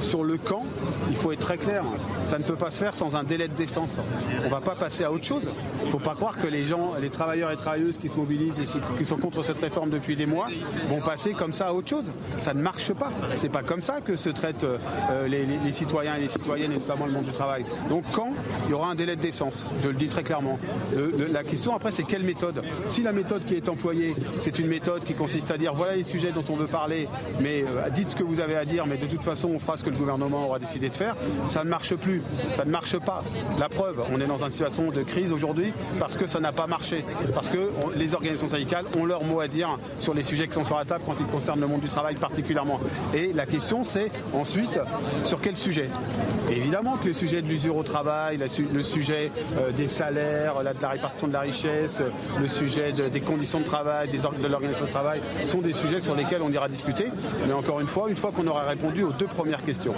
Sur 0.00 0.22
le 0.22 0.36
quand, 0.36 0.64
il 1.08 1.16
faut 1.16 1.32
être 1.32 1.40
très 1.40 1.58
clair. 1.58 1.82
Ça 2.24 2.38
ne 2.38 2.44
peut 2.44 2.54
pas 2.54 2.70
se 2.70 2.78
faire 2.78 2.94
sans 2.94 3.16
un 3.16 3.24
délai 3.24 3.48
de 3.48 3.54
décence. 3.54 3.98
On 4.42 4.44
ne 4.44 4.48
va 4.48 4.60
pas 4.60 4.76
passer 4.76 5.02
à 5.02 5.10
autre 5.10 5.24
chose. 5.24 5.48
Il 5.80 5.86
ne 5.86 5.90
faut 5.90 5.98
pas 5.98 6.14
croire 6.14 6.36
que 6.36 6.46
les 6.46 6.66
gens, 6.66 6.94
les 7.00 7.10
travailleurs 7.10 7.50
et 7.50 7.56
travailleuses 7.56 7.98
qui 7.98 8.08
se 8.08 8.16
mobilisent 8.16 8.60
et 8.60 8.66
qui 8.96 9.04
sont 9.04 9.16
contre 9.16 9.42
cette 9.42 9.58
réforme 9.58 9.90
depuis 9.90 10.14
des 10.14 10.26
mois 10.26 10.46
vont 10.88 11.00
passer 11.00 11.32
comme 11.32 11.52
ça 11.52 11.68
à 11.68 11.72
autre 11.72 11.88
chose. 11.88 12.10
Ça 12.38 12.54
ne 12.54 12.62
marche 12.62 12.92
pas. 12.92 13.10
C'est 13.34 13.48
pas 13.48 13.62
comme 13.62 13.80
ça 13.80 14.00
que 14.00 14.14
se 14.14 14.30
traitent 14.30 14.62
euh, 14.64 15.26
les, 15.26 15.72
citoyens 15.72 16.14
et 16.14 16.20
les 16.20 16.28
citoyennes 16.28 16.72
et 16.72 16.78
notamment 16.78 17.06
le 17.06 17.12
monde 17.12 17.24
du 17.24 17.32
travail. 17.32 17.64
Donc 17.88 18.04
quand 18.12 18.32
il 18.66 18.70
y 18.70 18.74
aura 18.74 18.90
un 18.90 18.94
délai 18.94 19.16
de 19.16 19.20
décence, 19.20 19.66
je 19.80 19.88
le 19.88 19.94
dis 19.94 20.08
très 20.08 20.22
clairement. 20.22 20.60
la 21.32 21.42
question 21.42 21.74
après 21.74 21.90
c'est 21.90 22.04
quelle 22.04 22.22
méthode. 22.22 22.62
Si 22.88 23.02
la 23.02 23.12
méthode 23.12 23.44
qui 23.44 23.54
est 23.54 23.68
employée, 23.68 24.14
c'est 24.38 24.60
une 24.60 24.68
méthode 24.68 25.02
qui 25.02 25.14
consiste 25.14 25.39
c'est-à-dire 25.40 25.74
voilà 25.74 25.96
les 25.96 26.02
sujets 26.02 26.32
dont 26.32 26.44
on 26.48 26.56
veut 26.56 26.66
parler, 26.66 27.08
mais 27.40 27.62
euh, 27.62 27.88
dites 27.90 28.10
ce 28.10 28.16
que 28.16 28.22
vous 28.22 28.40
avez 28.40 28.56
à 28.56 28.64
dire, 28.64 28.86
mais 28.86 28.96
de 28.96 29.06
toute 29.06 29.22
façon 29.22 29.48
on 29.48 29.58
fera 29.58 29.76
ce 29.76 29.84
que 29.84 29.90
le 29.90 29.96
gouvernement 29.96 30.46
aura 30.46 30.58
décidé 30.58 30.88
de 30.88 30.96
faire. 30.96 31.16
Ça 31.46 31.64
ne 31.64 31.70
marche 31.70 31.94
plus, 31.96 32.22
ça 32.52 32.64
ne 32.64 32.70
marche 32.70 32.98
pas. 32.98 33.24
La 33.58 33.68
preuve, 33.68 34.02
on 34.12 34.20
est 34.20 34.26
dans 34.26 34.44
une 34.44 34.50
situation 34.50 34.90
de 34.90 35.02
crise 35.02 35.32
aujourd'hui 35.32 35.72
parce 35.98 36.16
que 36.16 36.26
ça 36.26 36.40
n'a 36.40 36.52
pas 36.52 36.66
marché, 36.66 37.04
parce 37.34 37.48
que 37.48 37.70
les 37.96 38.14
organisations 38.14 38.48
syndicales 38.48 38.84
ont 38.98 39.04
leur 39.04 39.24
mot 39.24 39.40
à 39.40 39.48
dire 39.48 39.78
sur 39.98 40.14
les 40.14 40.22
sujets 40.22 40.48
qui 40.48 40.54
sont 40.54 40.64
sur 40.64 40.76
la 40.76 40.84
table 40.84 41.02
quand 41.06 41.16
ils 41.18 41.26
concernent 41.26 41.60
le 41.60 41.66
monde 41.66 41.80
du 41.80 41.88
travail 41.88 42.14
particulièrement. 42.14 42.80
Et 43.14 43.32
la 43.32 43.46
question 43.46 43.84
c'est 43.84 44.10
ensuite 44.34 44.78
sur 45.24 45.40
quel 45.40 45.56
sujet? 45.56 45.88
évidemment 46.50 46.96
que 46.96 47.08
le 47.08 47.14
sujet 47.14 47.42
de 47.42 47.48
l'usure 47.48 47.76
au 47.76 47.82
travail, 47.82 48.38
le 48.38 48.82
sujet 48.82 49.30
euh, 49.58 49.70
des 49.72 49.88
salaires, 49.88 50.60
de 50.60 50.82
la 50.82 50.88
répartition 50.88 51.28
de 51.28 51.32
la 51.32 51.40
richesse, 51.40 51.98
le 52.38 52.46
sujet 52.46 52.92
des 52.92 53.20
conditions 53.20 53.60
de 53.60 53.64
travail, 53.64 54.08
de 54.08 54.48
l'organisation 54.48 54.86
de 54.86 54.90
travail, 54.90 55.20
sont 55.44 55.60
des 55.60 55.72
sujets 55.72 56.00
sur 56.00 56.14
lesquels 56.14 56.42
on 56.42 56.50
ira 56.50 56.68
discuter. 56.68 57.06
Mais 57.46 57.52
encore 57.52 57.80
une 57.80 57.86
fois, 57.86 58.08
une 58.08 58.16
fois 58.16 58.32
qu'on 58.32 58.46
aura 58.46 58.64
répondu 58.64 59.02
aux 59.02 59.12
deux 59.12 59.26
premières 59.26 59.64
questions. 59.64 59.94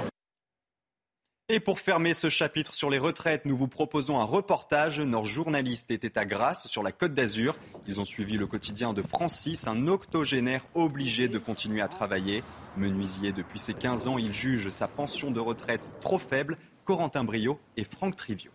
Et 1.49 1.61
pour 1.61 1.81
fermer 1.81 2.15
ce 2.15 2.31
chapitre 2.31 2.75
sur 2.75 2.89
les 2.89 2.99
retraites, 2.99 3.45
nous 3.45 3.55
vous 3.55 3.69
proposons 3.69 4.19
un 4.19 4.25
reportage. 4.25 5.01
Nos 5.01 5.25
journalistes 5.25 5.91
étaient 5.91 6.17
à 6.17 6.25
Grasse, 6.25 6.67
sur 6.67 6.83
la 6.83 6.93
Côte 6.93 7.13
d'Azur. 7.13 7.57
Ils 7.87 8.01
ont 8.01 8.07
suivi 8.07 8.39
le 8.39 8.47
quotidien 8.47 8.95
de 8.95 9.03
Francis, 9.03 9.67
un 9.67 9.87
octogénaire 9.87 10.65
obligé 10.75 11.29
de 11.29 11.37
continuer 11.37 11.83
à 11.83 11.89
travailler. 11.89 12.43
Menuisier 12.79 13.33
depuis 13.33 13.59
ses 13.59 13.75
15 13.75 14.09
ans, 14.09 14.17
il 14.17 14.33
juge 14.33 14.71
sa 14.71 14.89
pension 14.89 15.31
de 15.31 15.41
retraite 15.41 15.89
trop 16.01 16.19
faible. 16.19 16.57
Corentin 16.85 17.23
Brio 17.23 17.61
et 17.77 17.85
Franck 17.85 18.17
Trivio. 18.17 18.51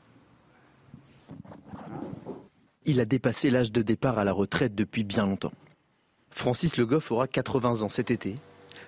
Il 2.85 2.99
a 2.99 3.05
dépassé 3.05 3.49
l'âge 3.49 3.71
de 3.71 3.81
départ 3.81 4.17
à 4.17 4.23
la 4.23 4.31
retraite 4.31 4.73
depuis 4.73 5.03
bien 5.03 5.25
longtemps. 5.25 5.51
Francis 6.37 6.77
Le 6.77 6.85
Goff 6.85 7.11
aura 7.11 7.27
80 7.27 7.81
ans 7.81 7.89
cet 7.89 8.11
été, 8.11 8.35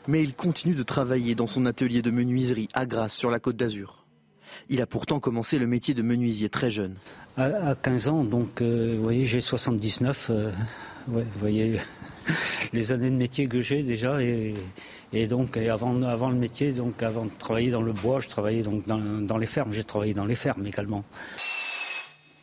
mais 0.08 0.22
il 0.22 0.36
continue 0.36 0.76
de 0.76 0.84
travailler 0.84 1.34
dans 1.34 1.48
son 1.48 1.66
atelier 1.66 2.04
de 2.04 2.12
menuiserie 2.12 2.68
à 2.76 2.86
Grasse 2.86 3.16
sur 3.16 3.32
la 3.32 3.40
côte 3.40 3.56
d'Azur. 3.56 4.06
Il 4.70 4.84
a 4.84 4.86
pourtant 4.86 5.20
commencé 5.20 5.58
le 5.58 5.66
métier 5.66 5.96
de 5.96 6.04
menuisier 6.04 6.50
très 6.50 6.70
jeune. 6.70 6.94
À, 7.38 7.74
15 7.74 8.08
ans, 8.08 8.24
donc 8.24 8.62
euh, 8.62 8.94
vous 8.96 9.02
voyez, 9.02 9.26
j'ai 9.26 9.42
79. 9.42 10.28
Euh, 10.30 10.52
vous 11.08 11.24
voyez 11.40 11.80
les 12.74 12.92
années 12.92 13.10
de 13.10 13.16
métier 13.16 13.48
que 13.48 13.62
j'ai 13.62 13.82
déjà. 13.82 14.20
Et, 14.22 15.28
donc, 15.28 15.58
avant, 15.58 16.04
avant 16.04 16.30
le 16.30 16.38
métier, 16.38 16.72
donc 16.72 17.02
avant 17.02 17.26
de 17.26 17.32
travailler 17.32 17.72
dans 17.72 17.82
le 17.82 17.94
bois, 17.94 18.20
je 18.20 18.28
travaillais 18.28 18.62
donc 18.62 18.86
dans, 18.86 19.00
dans 19.00 19.38
les 19.40 19.48
fermes. 19.48 19.74
J'ai 19.74 19.84
travaillé 19.84 20.14
dans 20.14 20.26
les 20.26 20.36
fermes 20.36 20.68
également. 20.68 21.04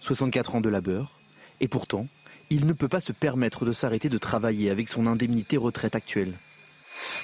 64 0.01 0.57
ans 0.57 0.61
de 0.61 0.69
labeur. 0.69 1.13
Et 1.61 1.69
pourtant, 1.69 2.09
il 2.51 2.67
ne 2.67 2.73
peut 2.73 2.89
pas 2.89 3.01
se 3.01 3.13
permettre 3.13 3.65
de 3.65 3.73
s'arrêter 3.73 4.09
de 4.09 4.19
travailler 4.19 4.71
avec 4.71 4.89
son 4.89 5.07
indemnité 5.07 5.57
retraite 5.57 5.95
actuelle. 5.95 6.33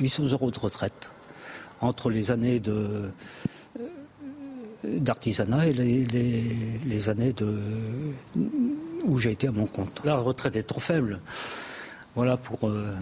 800 0.00 0.24
euros 0.32 0.50
de 0.50 0.58
retraite 0.58 1.12
entre 1.80 2.10
les 2.10 2.30
années 2.30 2.60
de 2.60 3.10
d'artisanat 4.84 5.68
et 5.68 5.72
les, 5.72 7.08
années 7.08 7.32
où 9.04 9.18
j'ai 9.18 9.32
été 9.32 9.48
à 9.48 9.52
mon 9.52 9.66
compte. 9.66 10.02
La 10.04 10.16
retraite 10.16 10.56
est 10.56 10.64
trop 10.64 10.80
faible. 10.80 11.20
Voilà 12.14 12.36
pour, 12.36 12.68
euh, 12.68 12.94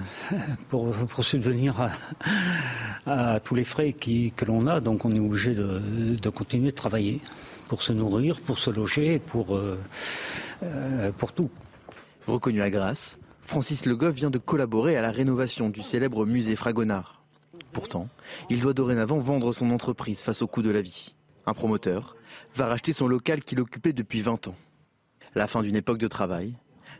subvenir 1.23 1.91
à, 3.07 3.41
tous 3.41 3.55
les 3.55 3.65
frais 3.65 3.93
que 3.93 4.45
l'on 4.45 4.67
a. 4.67 4.81
Donc 4.81 5.05
on 5.05 5.15
est 5.15 5.21
obligé 5.21 5.55
de, 5.55 6.29
continuer 6.31 6.71
de 6.71 6.77
travailler 6.77 7.21
pour 7.69 7.83
se 7.83 7.93
nourrir, 7.93 8.41
pour 8.41 8.59
se 8.59 8.71
loger, 8.71 9.19
pour, 9.19 9.57
euh, 9.57 9.79
euh, 10.62 11.12
pour 11.12 11.33
tout. 11.33 11.50
Reconnu 12.27 12.61
à 12.62 12.71
Grasse, 12.71 13.19
Francis 13.43 13.87
Le 13.87 13.97
Goff 13.97 14.15
vient 14.15 14.31
de 14.31 14.39
collaborer 14.39 14.97
à 14.97 15.03
la 15.03 15.11
rénovation 15.11 15.71
du 15.71 15.83
célèbre 15.83 16.27
musée 16.27 16.55
Fragonard. 16.55 17.23
Pourtant, 17.73 18.09
il 18.50 18.61
doit 18.61 18.75
dorénavant 18.75 19.19
vendre 19.19 19.53
son 19.53 19.71
entreprise 19.71 20.21
face 20.21 20.43
au 20.43 20.47
coût 20.47 20.62
de 20.62 20.71
la 20.71 20.83
vie. 20.83 21.15
Un 21.47 21.55
promoteur 21.55 22.17
va 22.55 22.67
racheter 22.67 22.93
son 22.93 23.09
local 23.09 23.43
qu'il 23.43 23.61
occupait 23.61 23.93
depuis 23.93 24.21
20 24.21 24.49
ans. 24.49 24.55
La 25.35 25.47
fin 25.47 25.62
d'une 25.62 25.77
époque 25.77 25.99
de 25.99 26.09
travail, 26.09 26.55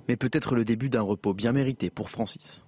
mais 0.09 0.17
peut-être 0.17 0.55
le 0.55 0.65
début 0.65 0.89
d'un 0.89 1.03
repos 1.03 1.35
bien 1.35 1.53
mérité 1.53 1.91
pour 1.91 2.11
Francis. 2.11 2.65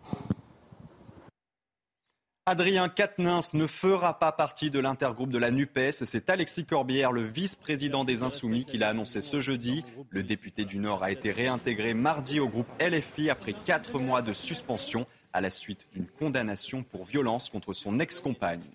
Adrien 2.45 2.89
Quatennens 2.89 3.55
ne 3.55 3.69
fera 3.69 4.19
pas 4.19 4.33
partie 4.33 4.73
de 4.73 4.81
l'intergroupe 4.81 5.31
de 5.31 5.39
la 5.39 5.53
NUPES. 5.53 5.93
C'est 5.93 6.29
Alexis 6.29 6.67
Corbière, 6.67 7.13
le 7.13 7.23
vice-président 7.23 8.03
des 8.03 8.25
Insoumis, 8.25 8.65
qui 8.65 8.79
l'a 8.79 8.89
annoncé 8.89 9.21
ce 9.21 9.39
jeudi. 9.39 9.85
Le 10.11 10.25
député 10.25 10.65
du 10.65 10.79
Nord 10.79 11.05
a 11.05 11.13
été 11.13 11.31
réintégré 11.31 11.95
mardi 11.95 12.41
au 12.41 12.49
groupe 12.49 12.67
LFI 12.81 13.31
après 13.31 13.53
quatre 13.53 14.01
mois 14.01 14.23
de 14.23 14.33
suspension 14.33 15.07
à 15.33 15.41
la 15.41 15.51
suite 15.51 15.87
d'une 15.93 16.09
condamnation 16.09 16.83
pour 16.83 17.05
violence 17.05 17.49
contre 17.49 17.73
son 17.73 18.01
ex-compagne. 18.01 18.73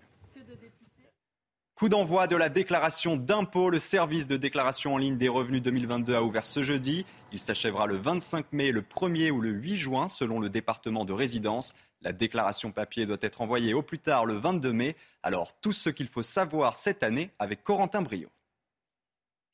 Coup 1.76 1.90
d'envoi 1.90 2.26
de 2.26 2.38
la 2.38 2.48
déclaration 2.48 3.18
d'impôt. 3.18 3.70
Le 3.70 3.80
service 3.80 4.28
de 4.28 4.38
déclaration 4.38 4.96
en 4.96 4.98
ligne 4.98 5.18
des 5.18 5.28
revenus 5.28 5.62
2022 5.62 6.16
a 6.16 6.24
ouvert 6.24 6.46
ce 6.46 6.64
jeudi. 6.64 7.06
Il 7.34 7.40
s'achèvera 7.40 7.86
le 7.86 7.98
25 7.98 8.54
mai, 8.54 8.72
le 8.72 8.82
1er 8.82 9.30
ou 9.30 9.42
le 9.42 9.52
8 9.52 9.76
juin 9.76 10.08
selon 10.08 10.40
le 10.40 10.50
département 10.50 11.04
de 11.04 11.14
résidence. 11.14 11.76
La 12.02 12.14
déclaration 12.14 12.72
papier 12.72 13.06
doit 13.06 13.18
être 13.22 13.42
envoyée 13.42 13.74
au 13.74 13.82
plus 13.82 14.00
tard 14.00 14.26
le 14.26 14.36
22 14.36 14.72
mai. 14.72 14.96
Alors 15.24 15.60
tout 15.60 15.74
ce 15.74 15.90
qu'il 15.90 16.08
faut 16.08 16.22
savoir 16.22 16.78
cette 16.78 17.04
année 17.04 17.32
avec 17.40 17.64
Corentin 17.64 18.02
Brio. 18.02 18.30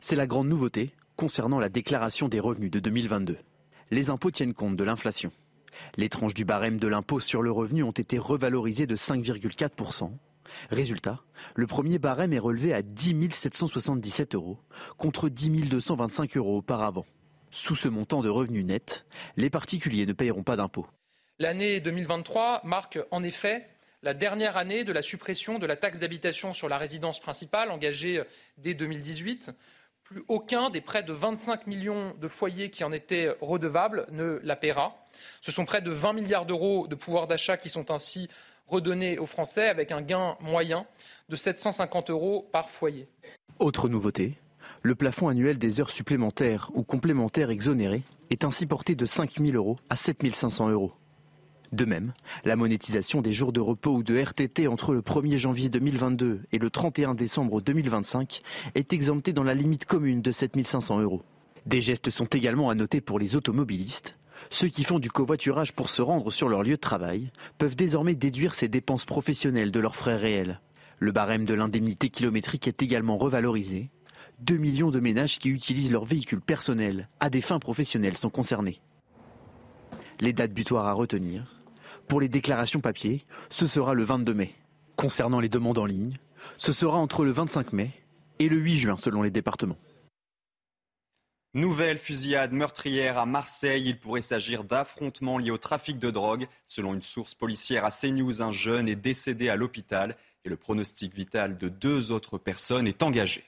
C'est 0.01 0.15
la 0.15 0.27
grande 0.27 0.49
nouveauté 0.49 0.93
concernant 1.15 1.59
la 1.59 1.69
déclaration 1.69 2.27
des 2.27 2.39
revenus 2.39 2.71
de 2.71 2.79
2022. 2.79 3.37
Les 3.91 4.09
impôts 4.09 4.31
tiennent 4.31 4.53
compte 4.53 4.75
de 4.75 4.83
l'inflation. 4.83 5.31
Les 5.95 6.09
tranches 6.09 6.33
du 6.33 6.45
barème 6.45 6.79
de 6.79 6.87
l'impôt 6.87 7.19
sur 7.19 7.41
le 7.41 7.51
revenu 7.51 7.83
ont 7.83 7.91
été 7.91 8.17
revalorisées 8.17 8.87
de 8.87 8.95
5,4%. 8.95 10.11
Résultat, 10.69 11.21
le 11.55 11.67
premier 11.67 11.99
barème 11.99 12.33
est 12.33 12.39
relevé 12.39 12.73
à 12.73 12.81
10 12.81 13.31
777 13.31 14.35
euros 14.35 14.59
contre 14.97 15.29
10 15.29 15.69
225 15.69 16.37
euros 16.37 16.57
auparavant. 16.57 17.05
Sous 17.49 17.75
ce 17.75 17.87
montant 17.87 18.21
de 18.21 18.29
revenus 18.29 18.65
net, 18.65 19.05
les 19.37 19.49
particuliers 19.49 20.05
ne 20.05 20.13
paieront 20.13 20.43
pas 20.43 20.55
d'impôts. 20.55 20.87
L'année 21.43 21.81
2023 21.81 22.61
marque 22.63 22.99
en 23.11 23.21
effet 23.21 23.67
la 24.01 24.13
dernière 24.13 24.55
année 24.55 24.85
de 24.85 24.93
la 24.93 25.01
suppression 25.01 25.59
de 25.59 25.65
la 25.65 25.75
taxe 25.75 25.99
d'habitation 25.99 26.53
sur 26.53 26.69
la 26.69 26.77
résidence 26.77 27.19
principale 27.19 27.69
engagée 27.69 28.23
dès 28.57 28.73
2018. 28.73 29.51
Plus 30.05 30.23
aucun 30.29 30.69
des 30.69 30.79
près 30.79 31.03
de 31.03 31.11
25 31.11 31.67
millions 31.67 32.15
de 32.17 32.27
foyers 32.29 32.69
qui 32.69 32.85
en 32.85 32.93
étaient 32.93 33.35
redevables 33.41 34.05
ne 34.09 34.39
la 34.41 34.55
paiera. 34.55 35.05
Ce 35.41 35.51
sont 35.51 35.65
près 35.65 35.81
de 35.81 35.91
20 35.91 36.13
milliards 36.13 36.45
d'euros 36.45 36.87
de 36.87 36.95
pouvoir 36.95 37.27
d'achat 37.27 37.57
qui 37.57 37.67
sont 37.67 37.91
ainsi 37.91 38.29
redonnés 38.67 39.19
aux 39.19 39.25
Français 39.25 39.67
avec 39.67 39.91
un 39.91 40.01
gain 40.01 40.37
moyen 40.39 40.85
de 41.27 41.35
750 41.35 42.09
euros 42.09 42.47
par 42.53 42.69
foyer. 42.69 43.09
Autre 43.59 43.89
nouveauté, 43.89 44.37
le 44.81 44.95
plafond 44.95 45.27
annuel 45.27 45.57
des 45.57 45.81
heures 45.81 45.91
supplémentaires 45.91 46.71
ou 46.73 46.83
complémentaires 46.83 47.49
exonérées 47.49 48.03
est 48.29 48.45
ainsi 48.45 48.65
porté 48.65 48.95
de 48.95 49.05
5 49.05 49.41
000 49.41 49.57
euros 49.57 49.77
à 49.89 49.97
7 49.97 50.33
500 50.33 50.69
euros. 50.69 50.93
De 51.73 51.85
même, 51.85 52.13
la 52.45 52.55
monétisation 52.55 53.23
des 53.23 53.33
jours 53.33 53.51
de 53.51 53.59
repos 53.59 53.95
ou 53.95 54.03
de 54.03 54.15
RTT 54.15 54.67
entre 54.67 54.93
le 54.93 55.01
1er 55.01 55.37
janvier 55.37 55.69
2022 55.69 56.41
et 56.51 56.59
le 56.59 56.69
31 56.69 57.15
décembre 57.15 57.61
2025 57.61 58.43
est 58.75 58.93
exemptée 58.93 59.33
dans 59.33 59.41
la 59.41 59.55
limite 59.55 59.85
commune 59.85 60.21
de 60.21 60.31
7500 60.31 60.99
euros. 60.99 61.23
Des 61.65 61.81
gestes 61.81 62.11
sont 62.11 62.25
également 62.25 62.69
à 62.69 62.75
noter 62.75 63.01
pour 63.01 63.17
les 63.17 63.35
automobilistes. 63.35 64.15
Ceux 64.51 64.67
qui 64.67 64.83
font 64.83 64.99
du 64.99 65.09
covoiturage 65.09 65.73
pour 65.73 65.89
se 65.89 66.03
rendre 66.03 66.29
sur 66.29 66.47
leur 66.47 66.61
lieu 66.61 66.75
de 66.75 66.79
travail 66.79 67.31
peuvent 67.57 67.75
désormais 67.75 68.13
déduire 68.13 68.53
ces 68.53 68.67
dépenses 68.67 69.05
professionnelles 69.05 69.71
de 69.71 69.79
leurs 69.79 69.95
frais 69.95 70.17
réels. 70.17 70.61
Le 70.99 71.11
barème 71.11 71.45
de 71.45 71.55
l'indemnité 71.55 72.09
kilométrique 72.09 72.67
est 72.67 72.83
également 72.83 73.17
revalorisé. 73.17 73.89
2 74.41 74.57
millions 74.57 74.91
de 74.91 74.99
ménages 74.99 75.39
qui 75.39 75.49
utilisent 75.49 75.91
leur 75.91 76.05
véhicule 76.05 76.41
personnel 76.41 77.09
à 77.19 77.31
des 77.31 77.41
fins 77.41 77.57
professionnelles 77.57 78.17
sont 78.17 78.29
concernés. 78.29 78.79
Les 80.19 80.33
dates 80.33 80.53
butoirs 80.53 80.85
à 80.85 80.93
retenir 80.93 81.62
pour 82.07 82.21
les 82.21 82.27
déclarations 82.27 82.79
papier, 82.79 83.25
ce 83.49 83.67
sera 83.67 83.93
le 83.93 84.03
22 84.03 84.33
mai. 84.33 84.55
Concernant 84.95 85.39
les 85.39 85.49
demandes 85.49 85.77
en 85.77 85.85
ligne, 85.85 86.17
ce 86.57 86.71
sera 86.71 86.97
entre 86.97 87.25
le 87.25 87.31
25 87.31 87.73
mai 87.73 87.91
et 88.39 88.49
le 88.49 88.57
8 88.57 88.77
juin 88.77 88.97
selon 88.97 89.21
les 89.21 89.31
départements. 89.31 89.77
Nouvelle 91.55 91.99
fusillade 91.99 92.51
meurtrière 92.51 93.19
à 93.19 93.27
Marseille. 93.27 93.83
Il 93.85 93.99
pourrait 93.99 94.23
s'agir 94.23 94.63
d'affrontements 94.63 95.37
liés 95.37 95.51
au 95.51 95.59
trafic 95.59 95.99
de 95.99 96.09
drogue. 96.09 96.47
Selon 96.65 96.95
une 96.95 97.03
source 97.03 97.35
policière 97.35 97.85
à 97.85 97.91
CNews, 97.91 98.41
un 98.41 98.51
jeune 98.51 98.89
est 98.89 98.95
décédé 98.95 99.49
à 99.49 99.55
l'hôpital 99.55 100.15
et 100.45 100.49
le 100.49 100.57
pronostic 100.57 101.13
vital 101.13 101.57
de 101.57 101.69
deux 101.69 102.11
autres 102.11 102.39
personnes 102.39 102.87
est 102.87 103.03
engagé. 103.03 103.45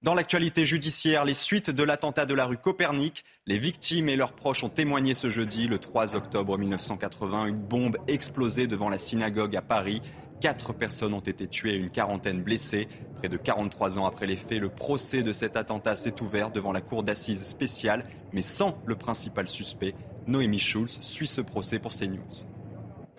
Dans 0.00 0.14
l'actualité 0.14 0.64
judiciaire, 0.64 1.24
les 1.24 1.34
suites 1.34 1.70
de 1.70 1.82
l'attentat 1.82 2.24
de 2.24 2.32
la 2.32 2.46
rue 2.46 2.56
Copernic, 2.56 3.24
les 3.48 3.58
victimes 3.58 4.08
et 4.08 4.14
leurs 4.14 4.32
proches 4.32 4.62
ont 4.62 4.68
témoigné 4.68 5.12
ce 5.12 5.28
jeudi, 5.28 5.66
le 5.66 5.80
3 5.80 6.14
octobre 6.14 6.56
1980, 6.56 7.46
une 7.46 7.58
bombe 7.58 7.96
explosée 8.06 8.68
devant 8.68 8.90
la 8.90 8.98
synagogue 8.98 9.56
à 9.56 9.60
Paris. 9.60 10.00
Quatre 10.40 10.72
personnes 10.72 11.14
ont 11.14 11.18
été 11.18 11.48
tuées 11.48 11.72
et 11.72 11.78
une 11.78 11.90
quarantaine 11.90 12.44
blessées. 12.44 12.86
Près 13.16 13.28
de 13.28 13.36
43 13.36 13.98
ans 13.98 14.06
après 14.06 14.28
les 14.28 14.36
faits, 14.36 14.60
le 14.60 14.68
procès 14.68 15.24
de 15.24 15.32
cet 15.32 15.56
attentat 15.56 15.96
s'est 15.96 16.22
ouvert 16.22 16.52
devant 16.52 16.70
la 16.70 16.80
cour 16.80 17.02
d'assises 17.02 17.42
spéciale, 17.42 18.04
mais 18.32 18.42
sans 18.42 18.80
le 18.86 18.94
principal 18.94 19.48
suspect. 19.48 19.96
Noémie 20.28 20.60
Schulz 20.60 21.00
suit 21.02 21.26
ce 21.26 21.40
procès 21.40 21.80
pour 21.80 21.90
CNews. 21.90 22.46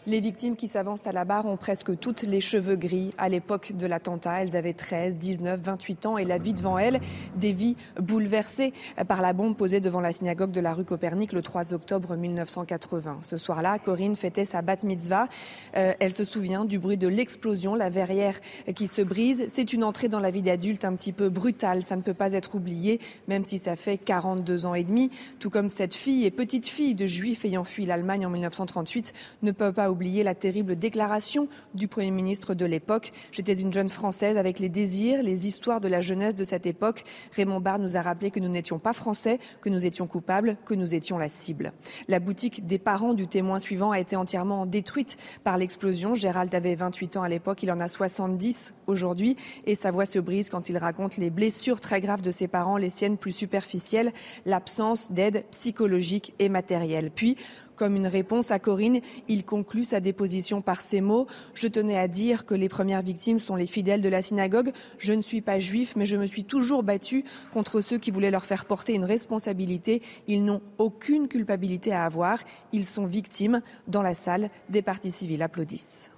Les 0.07 0.21
victimes 0.21 0.55
qui 0.55 0.69
s'avancent 0.69 1.05
à 1.05 1.11
la 1.11 1.25
barre 1.25 1.45
ont 1.45 1.57
presque 1.57 1.99
toutes 1.99 2.23
les 2.23 2.39
cheveux 2.39 2.77
gris. 2.77 3.13
À 3.17 3.27
l'époque 3.27 3.73
de 3.73 3.85
l'attentat, 3.85 4.41
elles 4.41 4.55
avaient 4.55 4.73
13, 4.73 5.17
19, 5.17 5.59
28 5.59 6.05
ans 6.05 6.17
et 6.17 6.23
la 6.23 6.37
vie 6.37 6.53
devant 6.53 6.77
elles, 6.77 7.01
des 7.35 7.51
vies 7.51 7.75
bouleversées 7.99 8.73
par 9.09 9.21
la 9.21 9.33
bombe 9.33 9.57
posée 9.57 9.81
devant 9.81 9.99
la 9.99 10.13
synagogue 10.13 10.51
de 10.51 10.61
la 10.61 10.73
rue 10.73 10.85
Copernic 10.85 11.33
le 11.33 11.41
3 11.41 11.73
octobre 11.73 12.15
1980. 12.15 13.19
Ce 13.21 13.37
soir-là, 13.37 13.77
Corinne 13.77 14.15
fêtait 14.15 14.45
sa 14.45 14.61
bat 14.61 14.77
mitzvah. 14.83 15.27
Euh, 15.75 15.93
elle 15.99 16.13
se 16.13 16.23
souvient 16.23 16.63
du 16.63 16.79
bruit 16.79 16.97
de 16.97 17.09
l'explosion, 17.09 17.75
la 17.75 17.89
verrière 17.89 18.39
qui 18.75 18.87
se 18.87 19.01
brise. 19.01 19.45
C'est 19.49 19.73
une 19.73 19.83
entrée 19.83 20.07
dans 20.07 20.21
la 20.21 20.31
vie 20.31 20.41
d'adulte 20.41 20.85
un 20.85 20.95
petit 20.95 21.11
peu 21.11 21.27
brutale. 21.27 21.83
Ça 21.83 21.97
ne 21.97 22.01
peut 22.01 22.13
pas 22.13 22.31
être 22.33 22.55
oublié, 22.55 23.01
même 23.27 23.43
si 23.43 23.59
ça 23.59 23.75
fait 23.75 23.97
42 23.97 24.65
ans 24.65 24.75
et 24.75 24.83
demi. 24.85 25.11
Tout 25.39 25.49
comme 25.49 25.67
cette 25.67 25.93
fille 25.93 26.25
et 26.25 26.31
petite 26.31 26.67
fille 26.67 26.95
de 26.95 27.05
juifs 27.05 27.43
ayant 27.43 27.65
fui 27.65 27.85
l'Allemagne 27.85 28.25
en 28.25 28.29
1938 28.29 29.13
ne 29.43 29.51
peut 29.51 29.73
pas 29.73 29.88
oublier 29.91 30.23
la 30.23 30.35
terrible 30.35 30.75
déclaration 30.75 31.47
du 31.73 31.87
Premier 31.87 32.11
ministre 32.11 32.53
de 32.53 32.65
l'époque. 32.65 33.11
J'étais 33.31 33.53
une 33.53 33.73
jeune 33.73 33.89
Française 33.89 34.37
avec 34.37 34.59
les 34.59 34.69
désirs, 34.69 35.23
les 35.23 35.47
histoires 35.47 35.81
de 35.81 35.87
la 35.87 36.01
jeunesse 36.01 36.35
de 36.35 36.43
cette 36.43 36.65
époque. 36.65 37.03
Raymond 37.33 37.59
Barre 37.59 37.79
nous 37.79 37.97
a 37.97 38.01
rappelé 38.01 38.31
que 38.31 38.39
nous 38.39 38.49
n'étions 38.49 38.79
pas 38.79 38.93
français, 38.93 39.39
que 39.61 39.69
nous 39.69 39.85
étions 39.85 40.07
coupables, 40.07 40.57
que 40.65 40.73
nous 40.73 40.93
étions 40.93 41.17
la 41.17 41.29
cible. 41.29 41.73
La 42.07 42.19
boutique 42.19 42.65
des 42.65 42.79
parents 42.79 43.13
du 43.13 43.27
témoin 43.27 43.59
suivant 43.59 43.91
a 43.91 43.99
été 43.99 44.15
entièrement 44.15 44.65
détruite 44.65 45.17
par 45.43 45.57
l'explosion. 45.57 46.15
Gérald 46.15 46.53
avait 46.53 46.75
28 46.75 47.17
ans 47.17 47.23
à 47.23 47.29
l'époque, 47.29 47.63
il 47.63 47.71
en 47.71 47.79
a 47.79 47.87
70 47.87 48.73
aujourd'hui 48.87 49.35
et 49.65 49.75
sa 49.75 49.91
voix 49.91 50.05
se 50.05 50.19
brise 50.19 50.49
quand 50.49 50.69
il 50.69 50.77
raconte 50.77 51.17
les 51.17 51.29
blessures 51.29 51.79
très 51.79 52.01
graves 52.01 52.21
de 52.21 52.31
ses 52.31 52.47
parents, 52.47 52.77
les 52.77 52.89
siennes 52.89 53.17
plus 53.17 53.31
superficielles, 53.31 54.13
l'absence 54.45 55.11
d'aide 55.11 55.45
psychologique 55.51 56.33
et 56.39 56.49
matérielle. 56.49 57.11
Puis, 57.13 57.37
comme 57.79 57.95
une 57.95 58.07
réponse 58.07 58.51
à 58.51 58.59
Corinne, 58.59 58.99
il 59.29 59.45
conclut 59.45 59.85
sa 59.85 60.01
déposition 60.01 60.59
par 60.59 60.81
ces 60.81 60.99
mots. 60.99 61.27
Je 61.53 61.69
tenais 61.69 61.97
à 61.97 62.09
dire 62.09 62.45
que 62.45 62.53
les 62.53 62.67
premières 62.67 63.01
victimes 63.01 63.39
sont 63.39 63.55
les 63.55 63.65
fidèles 63.65 64.01
de 64.01 64.09
la 64.09 64.21
synagogue. 64.21 64.73
Je 64.97 65.13
ne 65.13 65.21
suis 65.21 65.39
pas 65.39 65.59
juif, 65.59 65.93
mais 65.95 66.05
je 66.05 66.17
me 66.17 66.27
suis 66.27 66.43
toujours 66.43 66.83
battu 66.83 67.23
contre 67.53 67.79
ceux 67.79 67.97
qui 67.97 68.11
voulaient 68.11 68.31
leur 68.31 68.45
faire 68.45 68.65
porter 68.65 68.93
une 68.93 69.05
responsabilité. 69.05 70.01
Ils 70.27 70.43
n'ont 70.43 70.61
aucune 70.77 71.29
culpabilité 71.29 71.93
à 71.93 72.03
avoir. 72.03 72.39
Ils 72.73 72.85
sont 72.85 73.05
victimes. 73.05 73.61
Dans 73.87 74.01
la 74.01 74.13
salle, 74.13 74.49
des 74.67 74.81
partis 74.81 75.11
civils 75.11 75.41
applaudissent. 75.41 76.11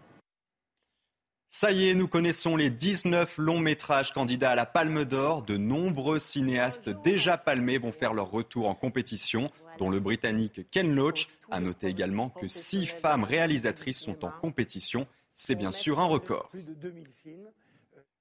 Ça 1.53 1.69
y 1.71 1.89
est, 1.89 1.95
nous 1.95 2.07
connaissons 2.07 2.55
les 2.55 2.69
19 2.69 3.37
longs 3.37 3.59
métrages 3.59 4.13
candidats 4.13 4.51
à 4.51 4.55
la 4.55 4.65
Palme 4.65 5.03
d'Or. 5.03 5.41
De 5.41 5.57
nombreux 5.57 6.17
cinéastes 6.17 6.87
déjà 7.03 7.37
palmés 7.37 7.77
vont 7.77 7.91
faire 7.91 8.13
leur 8.13 8.31
retour 8.31 8.69
en 8.69 8.73
compétition 8.73 9.51
dont 9.77 9.89
le 9.89 9.99
Britannique 9.99 10.61
Ken 10.71 10.95
Loach. 10.95 11.27
A 11.51 11.59
noté 11.59 11.87
également 11.87 12.29
que 12.29 12.47
six 12.47 12.85
femmes 12.85 13.25
réalisatrices 13.25 13.99
sont 13.99 14.23
en 14.23 14.31
compétition. 14.31 15.07
C'est 15.35 15.55
bien 15.55 15.73
sûr 15.73 15.99
un 15.99 16.05
record. 16.05 16.49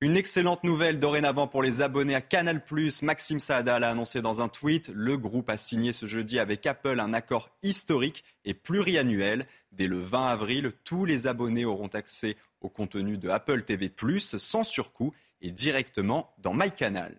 Une 0.01 0.17
excellente 0.17 0.65
nouvelle 0.65 0.99
dorénavant 0.99 1.47
pour 1.47 1.63
les 1.63 1.83
abonnés 1.83 2.17
à 2.17 2.21
Canal+. 2.21 2.65
Maxime 3.03 3.39
Saada 3.39 3.79
l'a 3.79 3.91
annoncé 3.91 4.23
dans 4.23 4.43
un 4.43 4.49
tweet. 4.49 4.91
Le 4.93 5.17
groupe 5.17 5.51
a 5.51 5.57
signé 5.57 5.93
ce 5.93 6.07
jeudi 6.07 6.41
avec 6.41 6.67
Apple 6.67 6.99
un 6.99 7.13
accord 7.13 7.51
historique 7.63 8.25
et 8.45 8.55
pluriannuel. 8.55 9.47
Dès 9.71 9.87
le 9.87 10.01
20 10.01 10.27
avril, 10.27 10.73
tous 10.83 11.05
les 11.05 11.29
abonnés 11.29 11.65
auront 11.65 11.89
accès 11.89 12.37
au 12.61 12.69
contenu 12.69 13.19
de 13.19 13.29
Apple 13.29 13.63
TV+, 13.63 13.93
sans 14.39 14.65
surcoût 14.65 15.15
et 15.41 15.51
directement 15.51 16.35
dans 16.39 16.55
MyCanal. 16.55 17.17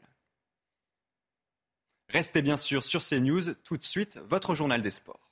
Restez 2.10 2.41
bien 2.41 2.57
sûr 2.57 2.83
sur 2.83 3.01
CNews. 3.01 3.53
Tout 3.63 3.77
de 3.77 3.83
suite, 3.83 4.19
votre 4.27 4.53
journal 4.53 4.81
des 4.81 4.89
sports. 4.89 5.31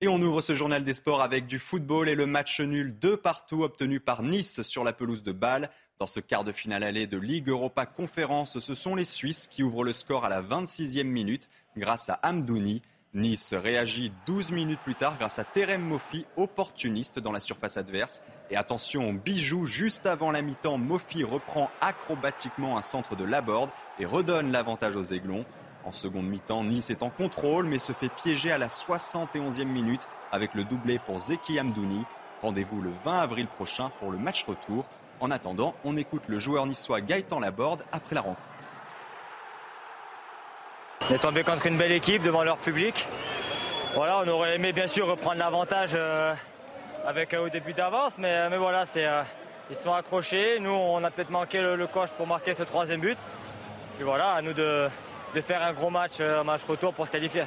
Et 0.00 0.06
on 0.06 0.22
ouvre 0.22 0.40
ce 0.40 0.54
journal 0.54 0.84
des 0.84 0.94
sports 0.94 1.22
avec 1.22 1.46
du 1.46 1.58
football 1.58 2.08
et 2.08 2.14
le 2.14 2.24
match 2.24 2.60
nul 2.60 2.96
de 3.00 3.16
partout 3.16 3.64
obtenu 3.64 3.98
par 3.98 4.22
Nice 4.22 4.62
sur 4.62 4.84
la 4.84 4.92
pelouse 4.92 5.24
de 5.24 5.32
Bâle. 5.32 5.70
Dans 5.98 6.06
ce 6.06 6.20
quart 6.20 6.44
de 6.44 6.52
finale 6.52 6.84
aller 6.84 7.08
de 7.08 7.18
Ligue 7.18 7.48
Europa 7.48 7.84
Conférence, 7.84 8.60
ce 8.60 8.74
sont 8.74 8.94
les 8.94 9.04
Suisses 9.04 9.48
qui 9.48 9.64
ouvrent 9.64 9.82
le 9.82 9.92
score 9.92 10.24
à 10.24 10.28
la 10.28 10.40
26e 10.40 11.02
minute 11.02 11.48
grâce 11.76 12.08
à 12.08 12.20
Amdouni. 12.22 12.80
Nice 13.14 13.54
réagit 13.54 14.12
12 14.26 14.52
minutes 14.52 14.80
plus 14.84 14.94
tard 14.94 15.16
grâce 15.16 15.38
à 15.38 15.44
Terem 15.44 15.80
Moffi, 15.80 16.26
opportuniste 16.36 17.18
dans 17.18 17.32
la 17.32 17.40
surface 17.40 17.78
adverse. 17.78 18.22
Et 18.50 18.56
attention, 18.56 19.14
bijou, 19.14 19.64
juste 19.64 20.04
avant 20.04 20.30
la 20.30 20.42
mi-temps, 20.42 20.76
Moffi 20.76 21.24
reprend 21.24 21.70
acrobatiquement 21.80 22.76
un 22.76 22.82
centre 22.82 23.16
de 23.16 23.24
Laborde 23.24 23.70
et 23.98 24.04
redonne 24.04 24.52
l'avantage 24.52 24.94
aux 24.94 25.02
Aiglons. 25.02 25.46
En 25.86 25.92
seconde 25.92 26.26
mi-temps, 26.26 26.64
Nice 26.64 26.90
est 26.90 27.02
en 27.02 27.08
contrôle 27.08 27.66
mais 27.66 27.78
se 27.78 27.92
fait 27.92 28.10
piéger 28.10 28.52
à 28.52 28.58
la 28.58 28.68
71e 28.68 29.64
minute 29.64 30.06
avec 30.30 30.54
le 30.54 30.64
doublé 30.64 30.98
pour 30.98 31.18
Zeki 31.18 31.58
Amdouni. 31.58 32.04
Rendez-vous 32.42 32.82
le 32.82 32.92
20 33.06 33.20
avril 33.20 33.46
prochain 33.46 33.90
pour 34.00 34.10
le 34.10 34.18
match 34.18 34.44
retour. 34.44 34.84
En 35.20 35.30
attendant, 35.30 35.74
on 35.82 35.96
écoute 35.96 36.28
le 36.28 36.38
joueur 36.38 36.66
niçois 36.66 37.00
Gaëtan 37.00 37.40
Laborde 37.40 37.84
après 37.90 38.14
la 38.14 38.20
rencontre. 38.20 38.42
On 41.10 41.14
est 41.14 41.18
tombé 41.18 41.42
contre 41.42 41.64
une 41.64 41.78
belle 41.78 41.92
équipe 41.92 42.22
devant 42.22 42.44
leur 42.44 42.58
public. 42.58 43.06
Voilà, 43.94 44.20
on 44.22 44.28
aurait 44.28 44.56
aimé 44.56 44.74
bien 44.74 44.86
sûr 44.86 45.06
reprendre 45.06 45.38
l'avantage 45.38 45.92
euh, 45.94 46.34
avec 47.06 47.32
un 47.32 47.40
haut 47.40 47.48
début 47.48 47.72
d'avance, 47.72 48.18
mais, 48.18 48.28
euh, 48.28 48.48
mais 48.50 48.58
voilà, 48.58 48.84
c'est, 48.84 49.06
euh, 49.06 49.22
ils 49.70 49.76
sont 49.76 49.94
accrochés. 49.94 50.60
Nous, 50.60 50.68
on 50.70 51.02
a 51.02 51.10
peut-être 51.10 51.30
manqué 51.30 51.62
le, 51.62 51.86
coche 51.86 52.10
pour 52.10 52.26
marquer 52.26 52.52
ce 52.52 52.62
troisième 52.62 53.00
but. 53.00 53.16
Et 53.98 54.04
voilà, 54.04 54.32
à 54.32 54.42
nous 54.42 54.52
de, 54.52 54.88
de 55.34 55.40
faire 55.40 55.62
un 55.62 55.72
gros 55.72 55.88
match, 55.88 56.20
un 56.20 56.44
match 56.44 56.64
retour 56.64 56.92
pour 56.92 57.06
se 57.06 57.12
qualifier. 57.12 57.44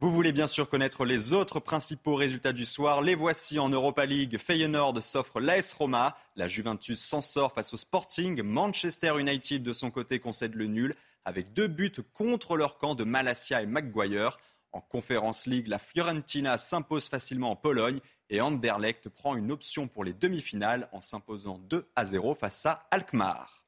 Vous 0.00 0.10
voulez 0.10 0.32
bien 0.32 0.46
sûr 0.46 0.68
connaître 0.68 1.06
les 1.06 1.32
autres 1.32 1.58
principaux 1.58 2.16
résultats 2.16 2.52
du 2.52 2.66
soir. 2.66 3.00
Les 3.00 3.14
voici 3.14 3.58
en 3.58 3.70
Europa 3.70 4.04
League. 4.04 4.36
Feyenoord 4.36 5.02
s'offre 5.02 5.40
l'AS 5.40 5.72
Roma. 5.72 6.18
La 6.36 6.48
Juventus 6.48 7.00
s'en 7.00 7.22
sort 7.22 7.54
face 7.54 7.72
au 7.72 7.78
Sporting. 7.78 8.42
Manchester 8.42 9.18
United, 9.18 9.62
de 9.62 9.72
son 9.72 9.90
côté, 9.90 10.18
concède 10.18 10.54
le 10.54 10.66
nul 10.66 10.94
avec 11.24 11.52
deux 11.52 11.68
buts 11.68 11.92
contre 12.12 12.56
leur 12.56 12.78
camp 12.78 12.94
de 12.94 13.04
Malasia 13.04 13.62
et 13.62 13.66
Maguire. 13.66 14.38
En 14.72 14.80
Conférence 14.80 15.46
League, 15.46 15.66
la 15.66 15.78
Fiorentina 15.78 16.56
s'impose 16.56 17.08
facilement 17.08 17.50
en 17.50 17.56
Pologne 17.56 18.00
et 18.28 18.40
Anderlecht 18.40 19.08
prend 19.08 19.36
une 19.36 19.50
option 19.50 19.88
pour 19.88 20.04
les 20.04 20.12
demi-finales 20.12 20.88
en 20.92 21.00
s'imposant 21.00 21.58
2 21.58 21.90
à 21.96 22.04
0 22.04 22.34
face 22.34 22.64
à 22.66 22.86
Alkmaar. 22.90 23.60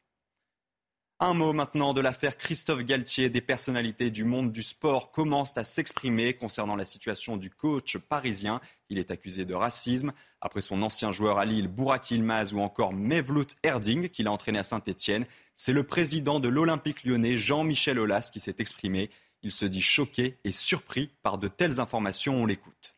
Un 1.24 1.34
mot 1.34 1.52
maintenant 1.52 1.92
de 1.92 2.00
l'affaire 2.00 2.36
Christophe 2.36 2.82
Galtier. 2.82 3.30
Des 3.30 3.40
personnalités 3.40 4.10
du 4.10 4.24
monde 4.24 4.50
du 4.50 4.64
sport 4.64 5.12
commencent 5.12 5.56
à 5.56 5.62
s'exprimer 5.62 6.34
concernant 6.34 6.74
la 6.74 6.84
situation 6.84 7.36
du 7.36 7.48
coach 7.48 7.96
parisien. 7.96 8.60
Il 8.88 8.98
est 8.98 9.12
accusé 9.12 9.44
de 9.44 9.54
racisme. 9.54 10.12
Après 10.40 10.60
son 10.60 10.82
ancien 10.82 11.12
joueur 11.12 11.38
à 11.38 11.44
Lille, 11.44 11.68
Burak 11.68 12.10
Ilmaz 12.10 12.52
ou 12.54 12.58
encore 12.58 12.92
Mevlut 12.92 13.46
Erding, 13.62 14.08
qu'il 14.08 14.26
a 14.26 14.32
entraîné 14.32 14.58
à 14.58 14.64
Saint-Etienne, 14.64 15.24
c'est 15.56 15.72
le 15.72 15.84
président 15.84 16.40
de 16.40 16.48
l'Olympique 16.48 17.04
lyonnais, 17.04 17.36
Jean-Michel 17.36 17.98
Aulas, 17.98 18.30
qui 18.32 18.40
s'est 18.40 18.56
exprimé. 18.58 19.10
Il 19.42 19.52
se 19.52 19.64
dit 19.64 19.82
choqué 19.82 20.38
et 20.44 20.52
surpris 20.52 21.10
par 21.22 21.38
de 21.38 21.48
telles 21.48 21.80
informations. 21.80 22.42
On 22.42 22.46
l'écoute. 22.46 22.96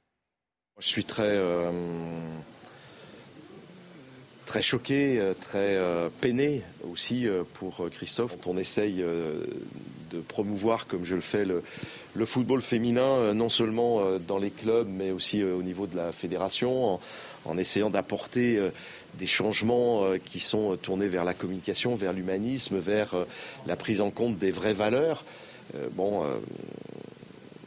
Je 0.79 0.89
suis 0.89 1.05
très, 1.05 1.23
euh, 1.23 1.71
très 4.55 4.63
choqué, 4.63 5.19
euh, 5.19 5.35
très 5.35 5.75
euh, 5.75 6.09
peiné 6.21 6.63
aussi 6.89 7.27
pour 7.55 7.89
Christophe. 7.91 8.37
On 8.47 8.57
essaye 8.57 9.03
de 9.03 10.21
promouvoir, 10.29 10.87
comme 10.87 11.05
je 11.05 11.17
le 11.17 11.21
fais, 11.21 11.45
le, 11.45 11.63
football 12.25 12.63
féminin, 12.63 13.35
non 13.35 13.49
seulement 13.49 14.19
dans 14.21 14.39
les 14.39 14.51
clubs, 14.51 14.89
mais 14.89 15.11
aussi 15.11 15.43
au 15.43 15.63
niveau 15.63 15.89
de 15.89 15.97
la 15.97 16.13
fédération, 16.13 16.95
en, 16.95 17.01
en 17.47 17.59
essayant 17.59 17.91
d'apporter 17.91 18.61
des 19.15 19.27
changements 19.27 20.05
qui 20.25 20.39
sont 20.39 20.77
tournés 20.77 21.09
vers 21.09 21.25
la 21.25 21.35
communication, 21.35 21.97
vers 21.97 22.13
l'humanisme, 22.13 22.79
vers 22.79 23.17
la 23.67 23.75
prise 23.75 24.01
en 24.01 24.11
compte 24.11 24.39
des 24.39 24.53
vraies 24.53 24.75
valeurs. 24.75 25.25
Euh, 25.75 25.89
bon, 25.93 26.25
euh, 26.25 26.39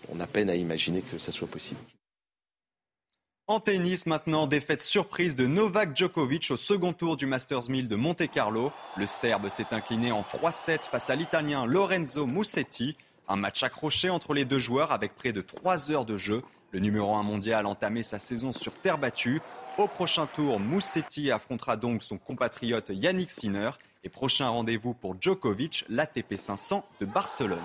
on 0.09 0.19
a 0.19 0.27
peine 0.27 0.49
à 0.49 0.55
imaginer 0.55 1.01
que 1.01 1.17
ça 1.17 1.31
soit 1.31 1.47
possible. 1.47 1.79
En 3.49 3.61
tennis 3.61 4.07
maintenant, 4.07 4.45
défaite 4.45 4.81
surprise 4.81 5.33
de 5.37 5.47
Novak 5.47 5.95
Djokovic 5.95 6.51
au 6.51 6.57
second 6.57 6.91
tour 6.91 7.15
du 7.15 7.25
Masters 7.25 7.69
1000 7.69 7.87
de 7.87 7.95
Monte-Carlo. 7.95 8.73
Le 8.97 9.05
Serbe 9.05 9.47
s'est 9.47 9.67
incliné 9.71 10.11
en 10.11 10.23
3-7 10.23 10.89
face 10.89 11.09
à 11.09 11.15
l'Italien 11.15 11.65
Lorenzo 11.65 12.25
Musetti. 12.25 12.97
Un 13.29 13.37
match 13.37 13.63
accroché 13.63 14.09
entre 14.09 14.33
les 14.33 14.43
deux 14.43 14.59
joueurs 14.59 14.91
avec 14.91 15.15
près 15.15 15.31
de 15.31 15.39
3 15.39 15.93
heures 15.93 16.03
de 16.03 16.17
jeu. 16.17 16.43
Le 16.71 16.81
numéro 16.81 17.15
1 17.15 17.23
mondial 17.23 17.67
entamé 17.67 18.03
sa 18.03 18.19
saison 18.19 18.51
sur 18.51 18.75
terre 18.75 18.97
battue. 18.97 19.41
Au 19.77 19.87
prochain 19.87 20.25
tour, 20.25 20.59
Musetti 20.59 21.31
affrontera 21.31 21.77
donc 21.77 22.03
son 22.03 22.17
compatriote 22.17 22.91
Yannick 22.93 23.31
Sinner. 23.31 23.69
Et 24.03 24.09
prochain 24.09 24.49
rendez-vous 24.49 24.93
pour 24.93 25.15
Djokovic, 25.21 25.85
l'ATP 25.87 26.35
500 26.35 26.85
de 26.99 27.05
Barcelone. 27.05 27.63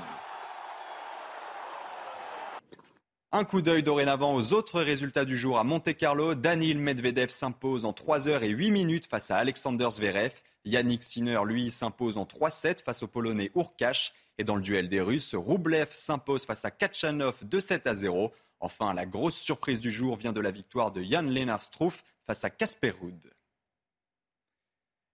Un 3.35 3.45
coup 3.45 3.62
d'œil 3.62 3.83
dorénavant 3.83 4.35
aux 4.35 4.53
autres 4.53 4.83
résultats 4.83 5.25
du 5.25 5.38
jour 5.38 5.59
à 5.59 5.64
Monte-Carlo. 5.64 6.35
Danil 6.35 6.79
Medvedev 6.79 7.31
s'impose 7.31 7.87
en 7.87 7.95
3 7.95 8.29
heures 8.29 8.42
et 8.42 8.51
8 8.51 8.71
minutes 8.71 9.07
face 9.07 9.31
à 9.31 9.38
Alexander 9.38 9.88
Zverev. 9.90 10.35
Yannick 10.66 11.03
Sinner, 11.03 11.40
lui, 11.47 11.71
s'impose 11.71 12.18
en 12.18 12.25
3-7 12.25 12.85
face 12.85 13.03
au 13.03 13.07
Polonais 13.07 13.51
Urkash. 13.57 14.12
Et 14.37 14.45
dans 14.45 14.55
le 14.55 14.61
duel 14.61 14.90
des 14.90 15.01
Russes, 15.01 15.35
Roublev 15.35 15.88
s'impose 15.95 16.45
face 16.45 16.66
à 16.66 16.71
Kachanov 16.71 17.42
2-7 17.47 17.88
à 17.88 17.95
0. 17.95 18.33
Enfin, 18.61 18.92
la 18.92 19.07
grosse 19.07 19.38
surprise 19.38 19.81
du 19.81 19.90
jour 19.90 20.16
vient 20.16 20.33
de 20.33 20.40
la 20.40 20.51
victoire 20.51 20.92
de 20.92 21.03
Jan 21.03 21.23
Lennart 21.23 21.62
Struff 21.62 22.05
face 22.27 22.45
à 22.45 22.51
Casper 22.51 22.90
Ruud. 22.90 23.31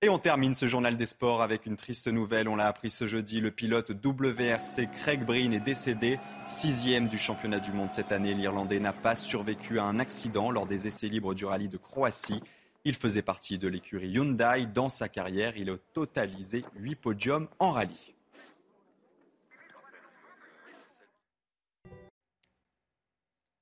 Et 0.01 0.09
on 0.09 0.19
termine 0.21 0.55
ce 0.55 0.69
journal 0.69 0.97
des 0.97 1.07
sports 1.07 1.43
avec 1.43 1.67
une 1.67 1.75
triste 1.75 2.07
nouvelle. 2.07 2.49
On 2.49 2.55
l'a 2.55 2.69
appris 2.69 2.89
ce 2.89 3.09
jeudi, 3.09 3.41
le 3.41 3.51
pilote 3.51 3.91
WRC 3.91 4.89
Craig 4.93 5.25
Breen 5.25 5.53
est 5.53 5.59
décédé. 5.59 6.21
Sixième 6.47 7.09
du 7.09 7.19
championnat 7.19 7.59
du 7.59 7.73
monde 7.73 7.91
cette 7.91 8.13
année, 8.13 8.33
l'Irlandais 8.33 8.79
n'a 8.79 8.93
pas 8.93 9.17
survécu 9.17 9.81
à 9.81 9.83
un 9.83 9.99
accident 9.99 10.53
lors 10.53 10.67
des 10.67 10.87
essais 10.87 11.09
libres 11.09 11.35
du 11.35 11.47
rallye 11.47 11.69
de 11.69 11.79
Croatie. 11.79 12.41
Il 12.85 12.95
faisait 12.95 13.23
partie 13.23 13.59
de 13.59 13.67
l'écurie 13.67 14.11
Hyundai. 14.11 14.69
Dans 14.73 14.89
sa 14.89 15.09
carrière, 15.09 15.57
il 15.57 15.69
a 15.69 15.77
totalisé 15.95 16.65
huit 16.77 16.95
podiums 16.95 17.49
en 17.59 17.73
rallye. 17.73 18.15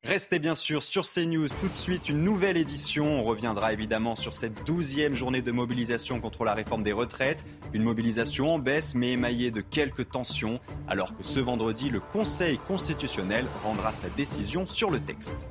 Restez 0.07 0.38
bien 0.38 0.55
sûr 0.55 0.85
sur 0.85 1.03
CNews 1.03 1.49
tout 1.49 1.66
de 1.66 1.75
suite, 1.75 2.09
une 2.09 2.23
nouvelle 2.23 2.57
édition. 2.57 3.19
On 3.19 3.25
reviendra 3.25 3.73
évidemment 3.73 4.14
sur 4.14 4.35
cette 4.35 4.64
douzième 4.64 5.14
journée 5.14 5.42
de 5.42 5.51
mobilisation 5.51 6.21
contre 6.21 6.45
la 6.45 6.55
réforme 6.55 6.85
des 6.85 6.92
retraites. 6.92 7.45
Une 7.73 7.83
mobilisation 7.83 8.55
en 8.55 8.61
baisse 8.61 8.95
mais 8.95 9.11
émaillée 9.11 9.51
de 9.51 9.61
quelques 9.61 10.09
tensions, 10.09 10.61
alors 10.87 11.16
que 11.16 11.25
ce 11.25 11.40
vendredi, 11.40 11.90
le 11.90 11.99
Conseil 11.99 12.59
constitutionnel 12.59 13.45
rendra 13.64 13.92
sa 13.92 14.09
décision 14.11 14.64
sur 14.64 14.92
le 14.92 15.01
texte. 15.01 15.49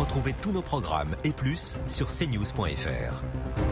Retrouvez 0.00 0.34
tous 0.42 0.50
nos 0.50 0.62
programmes 0.62 1.14
et 1.22 1.30
plus 1.30 1.78
sur 1.86 2.08
cnews.fr. 2.08 3.71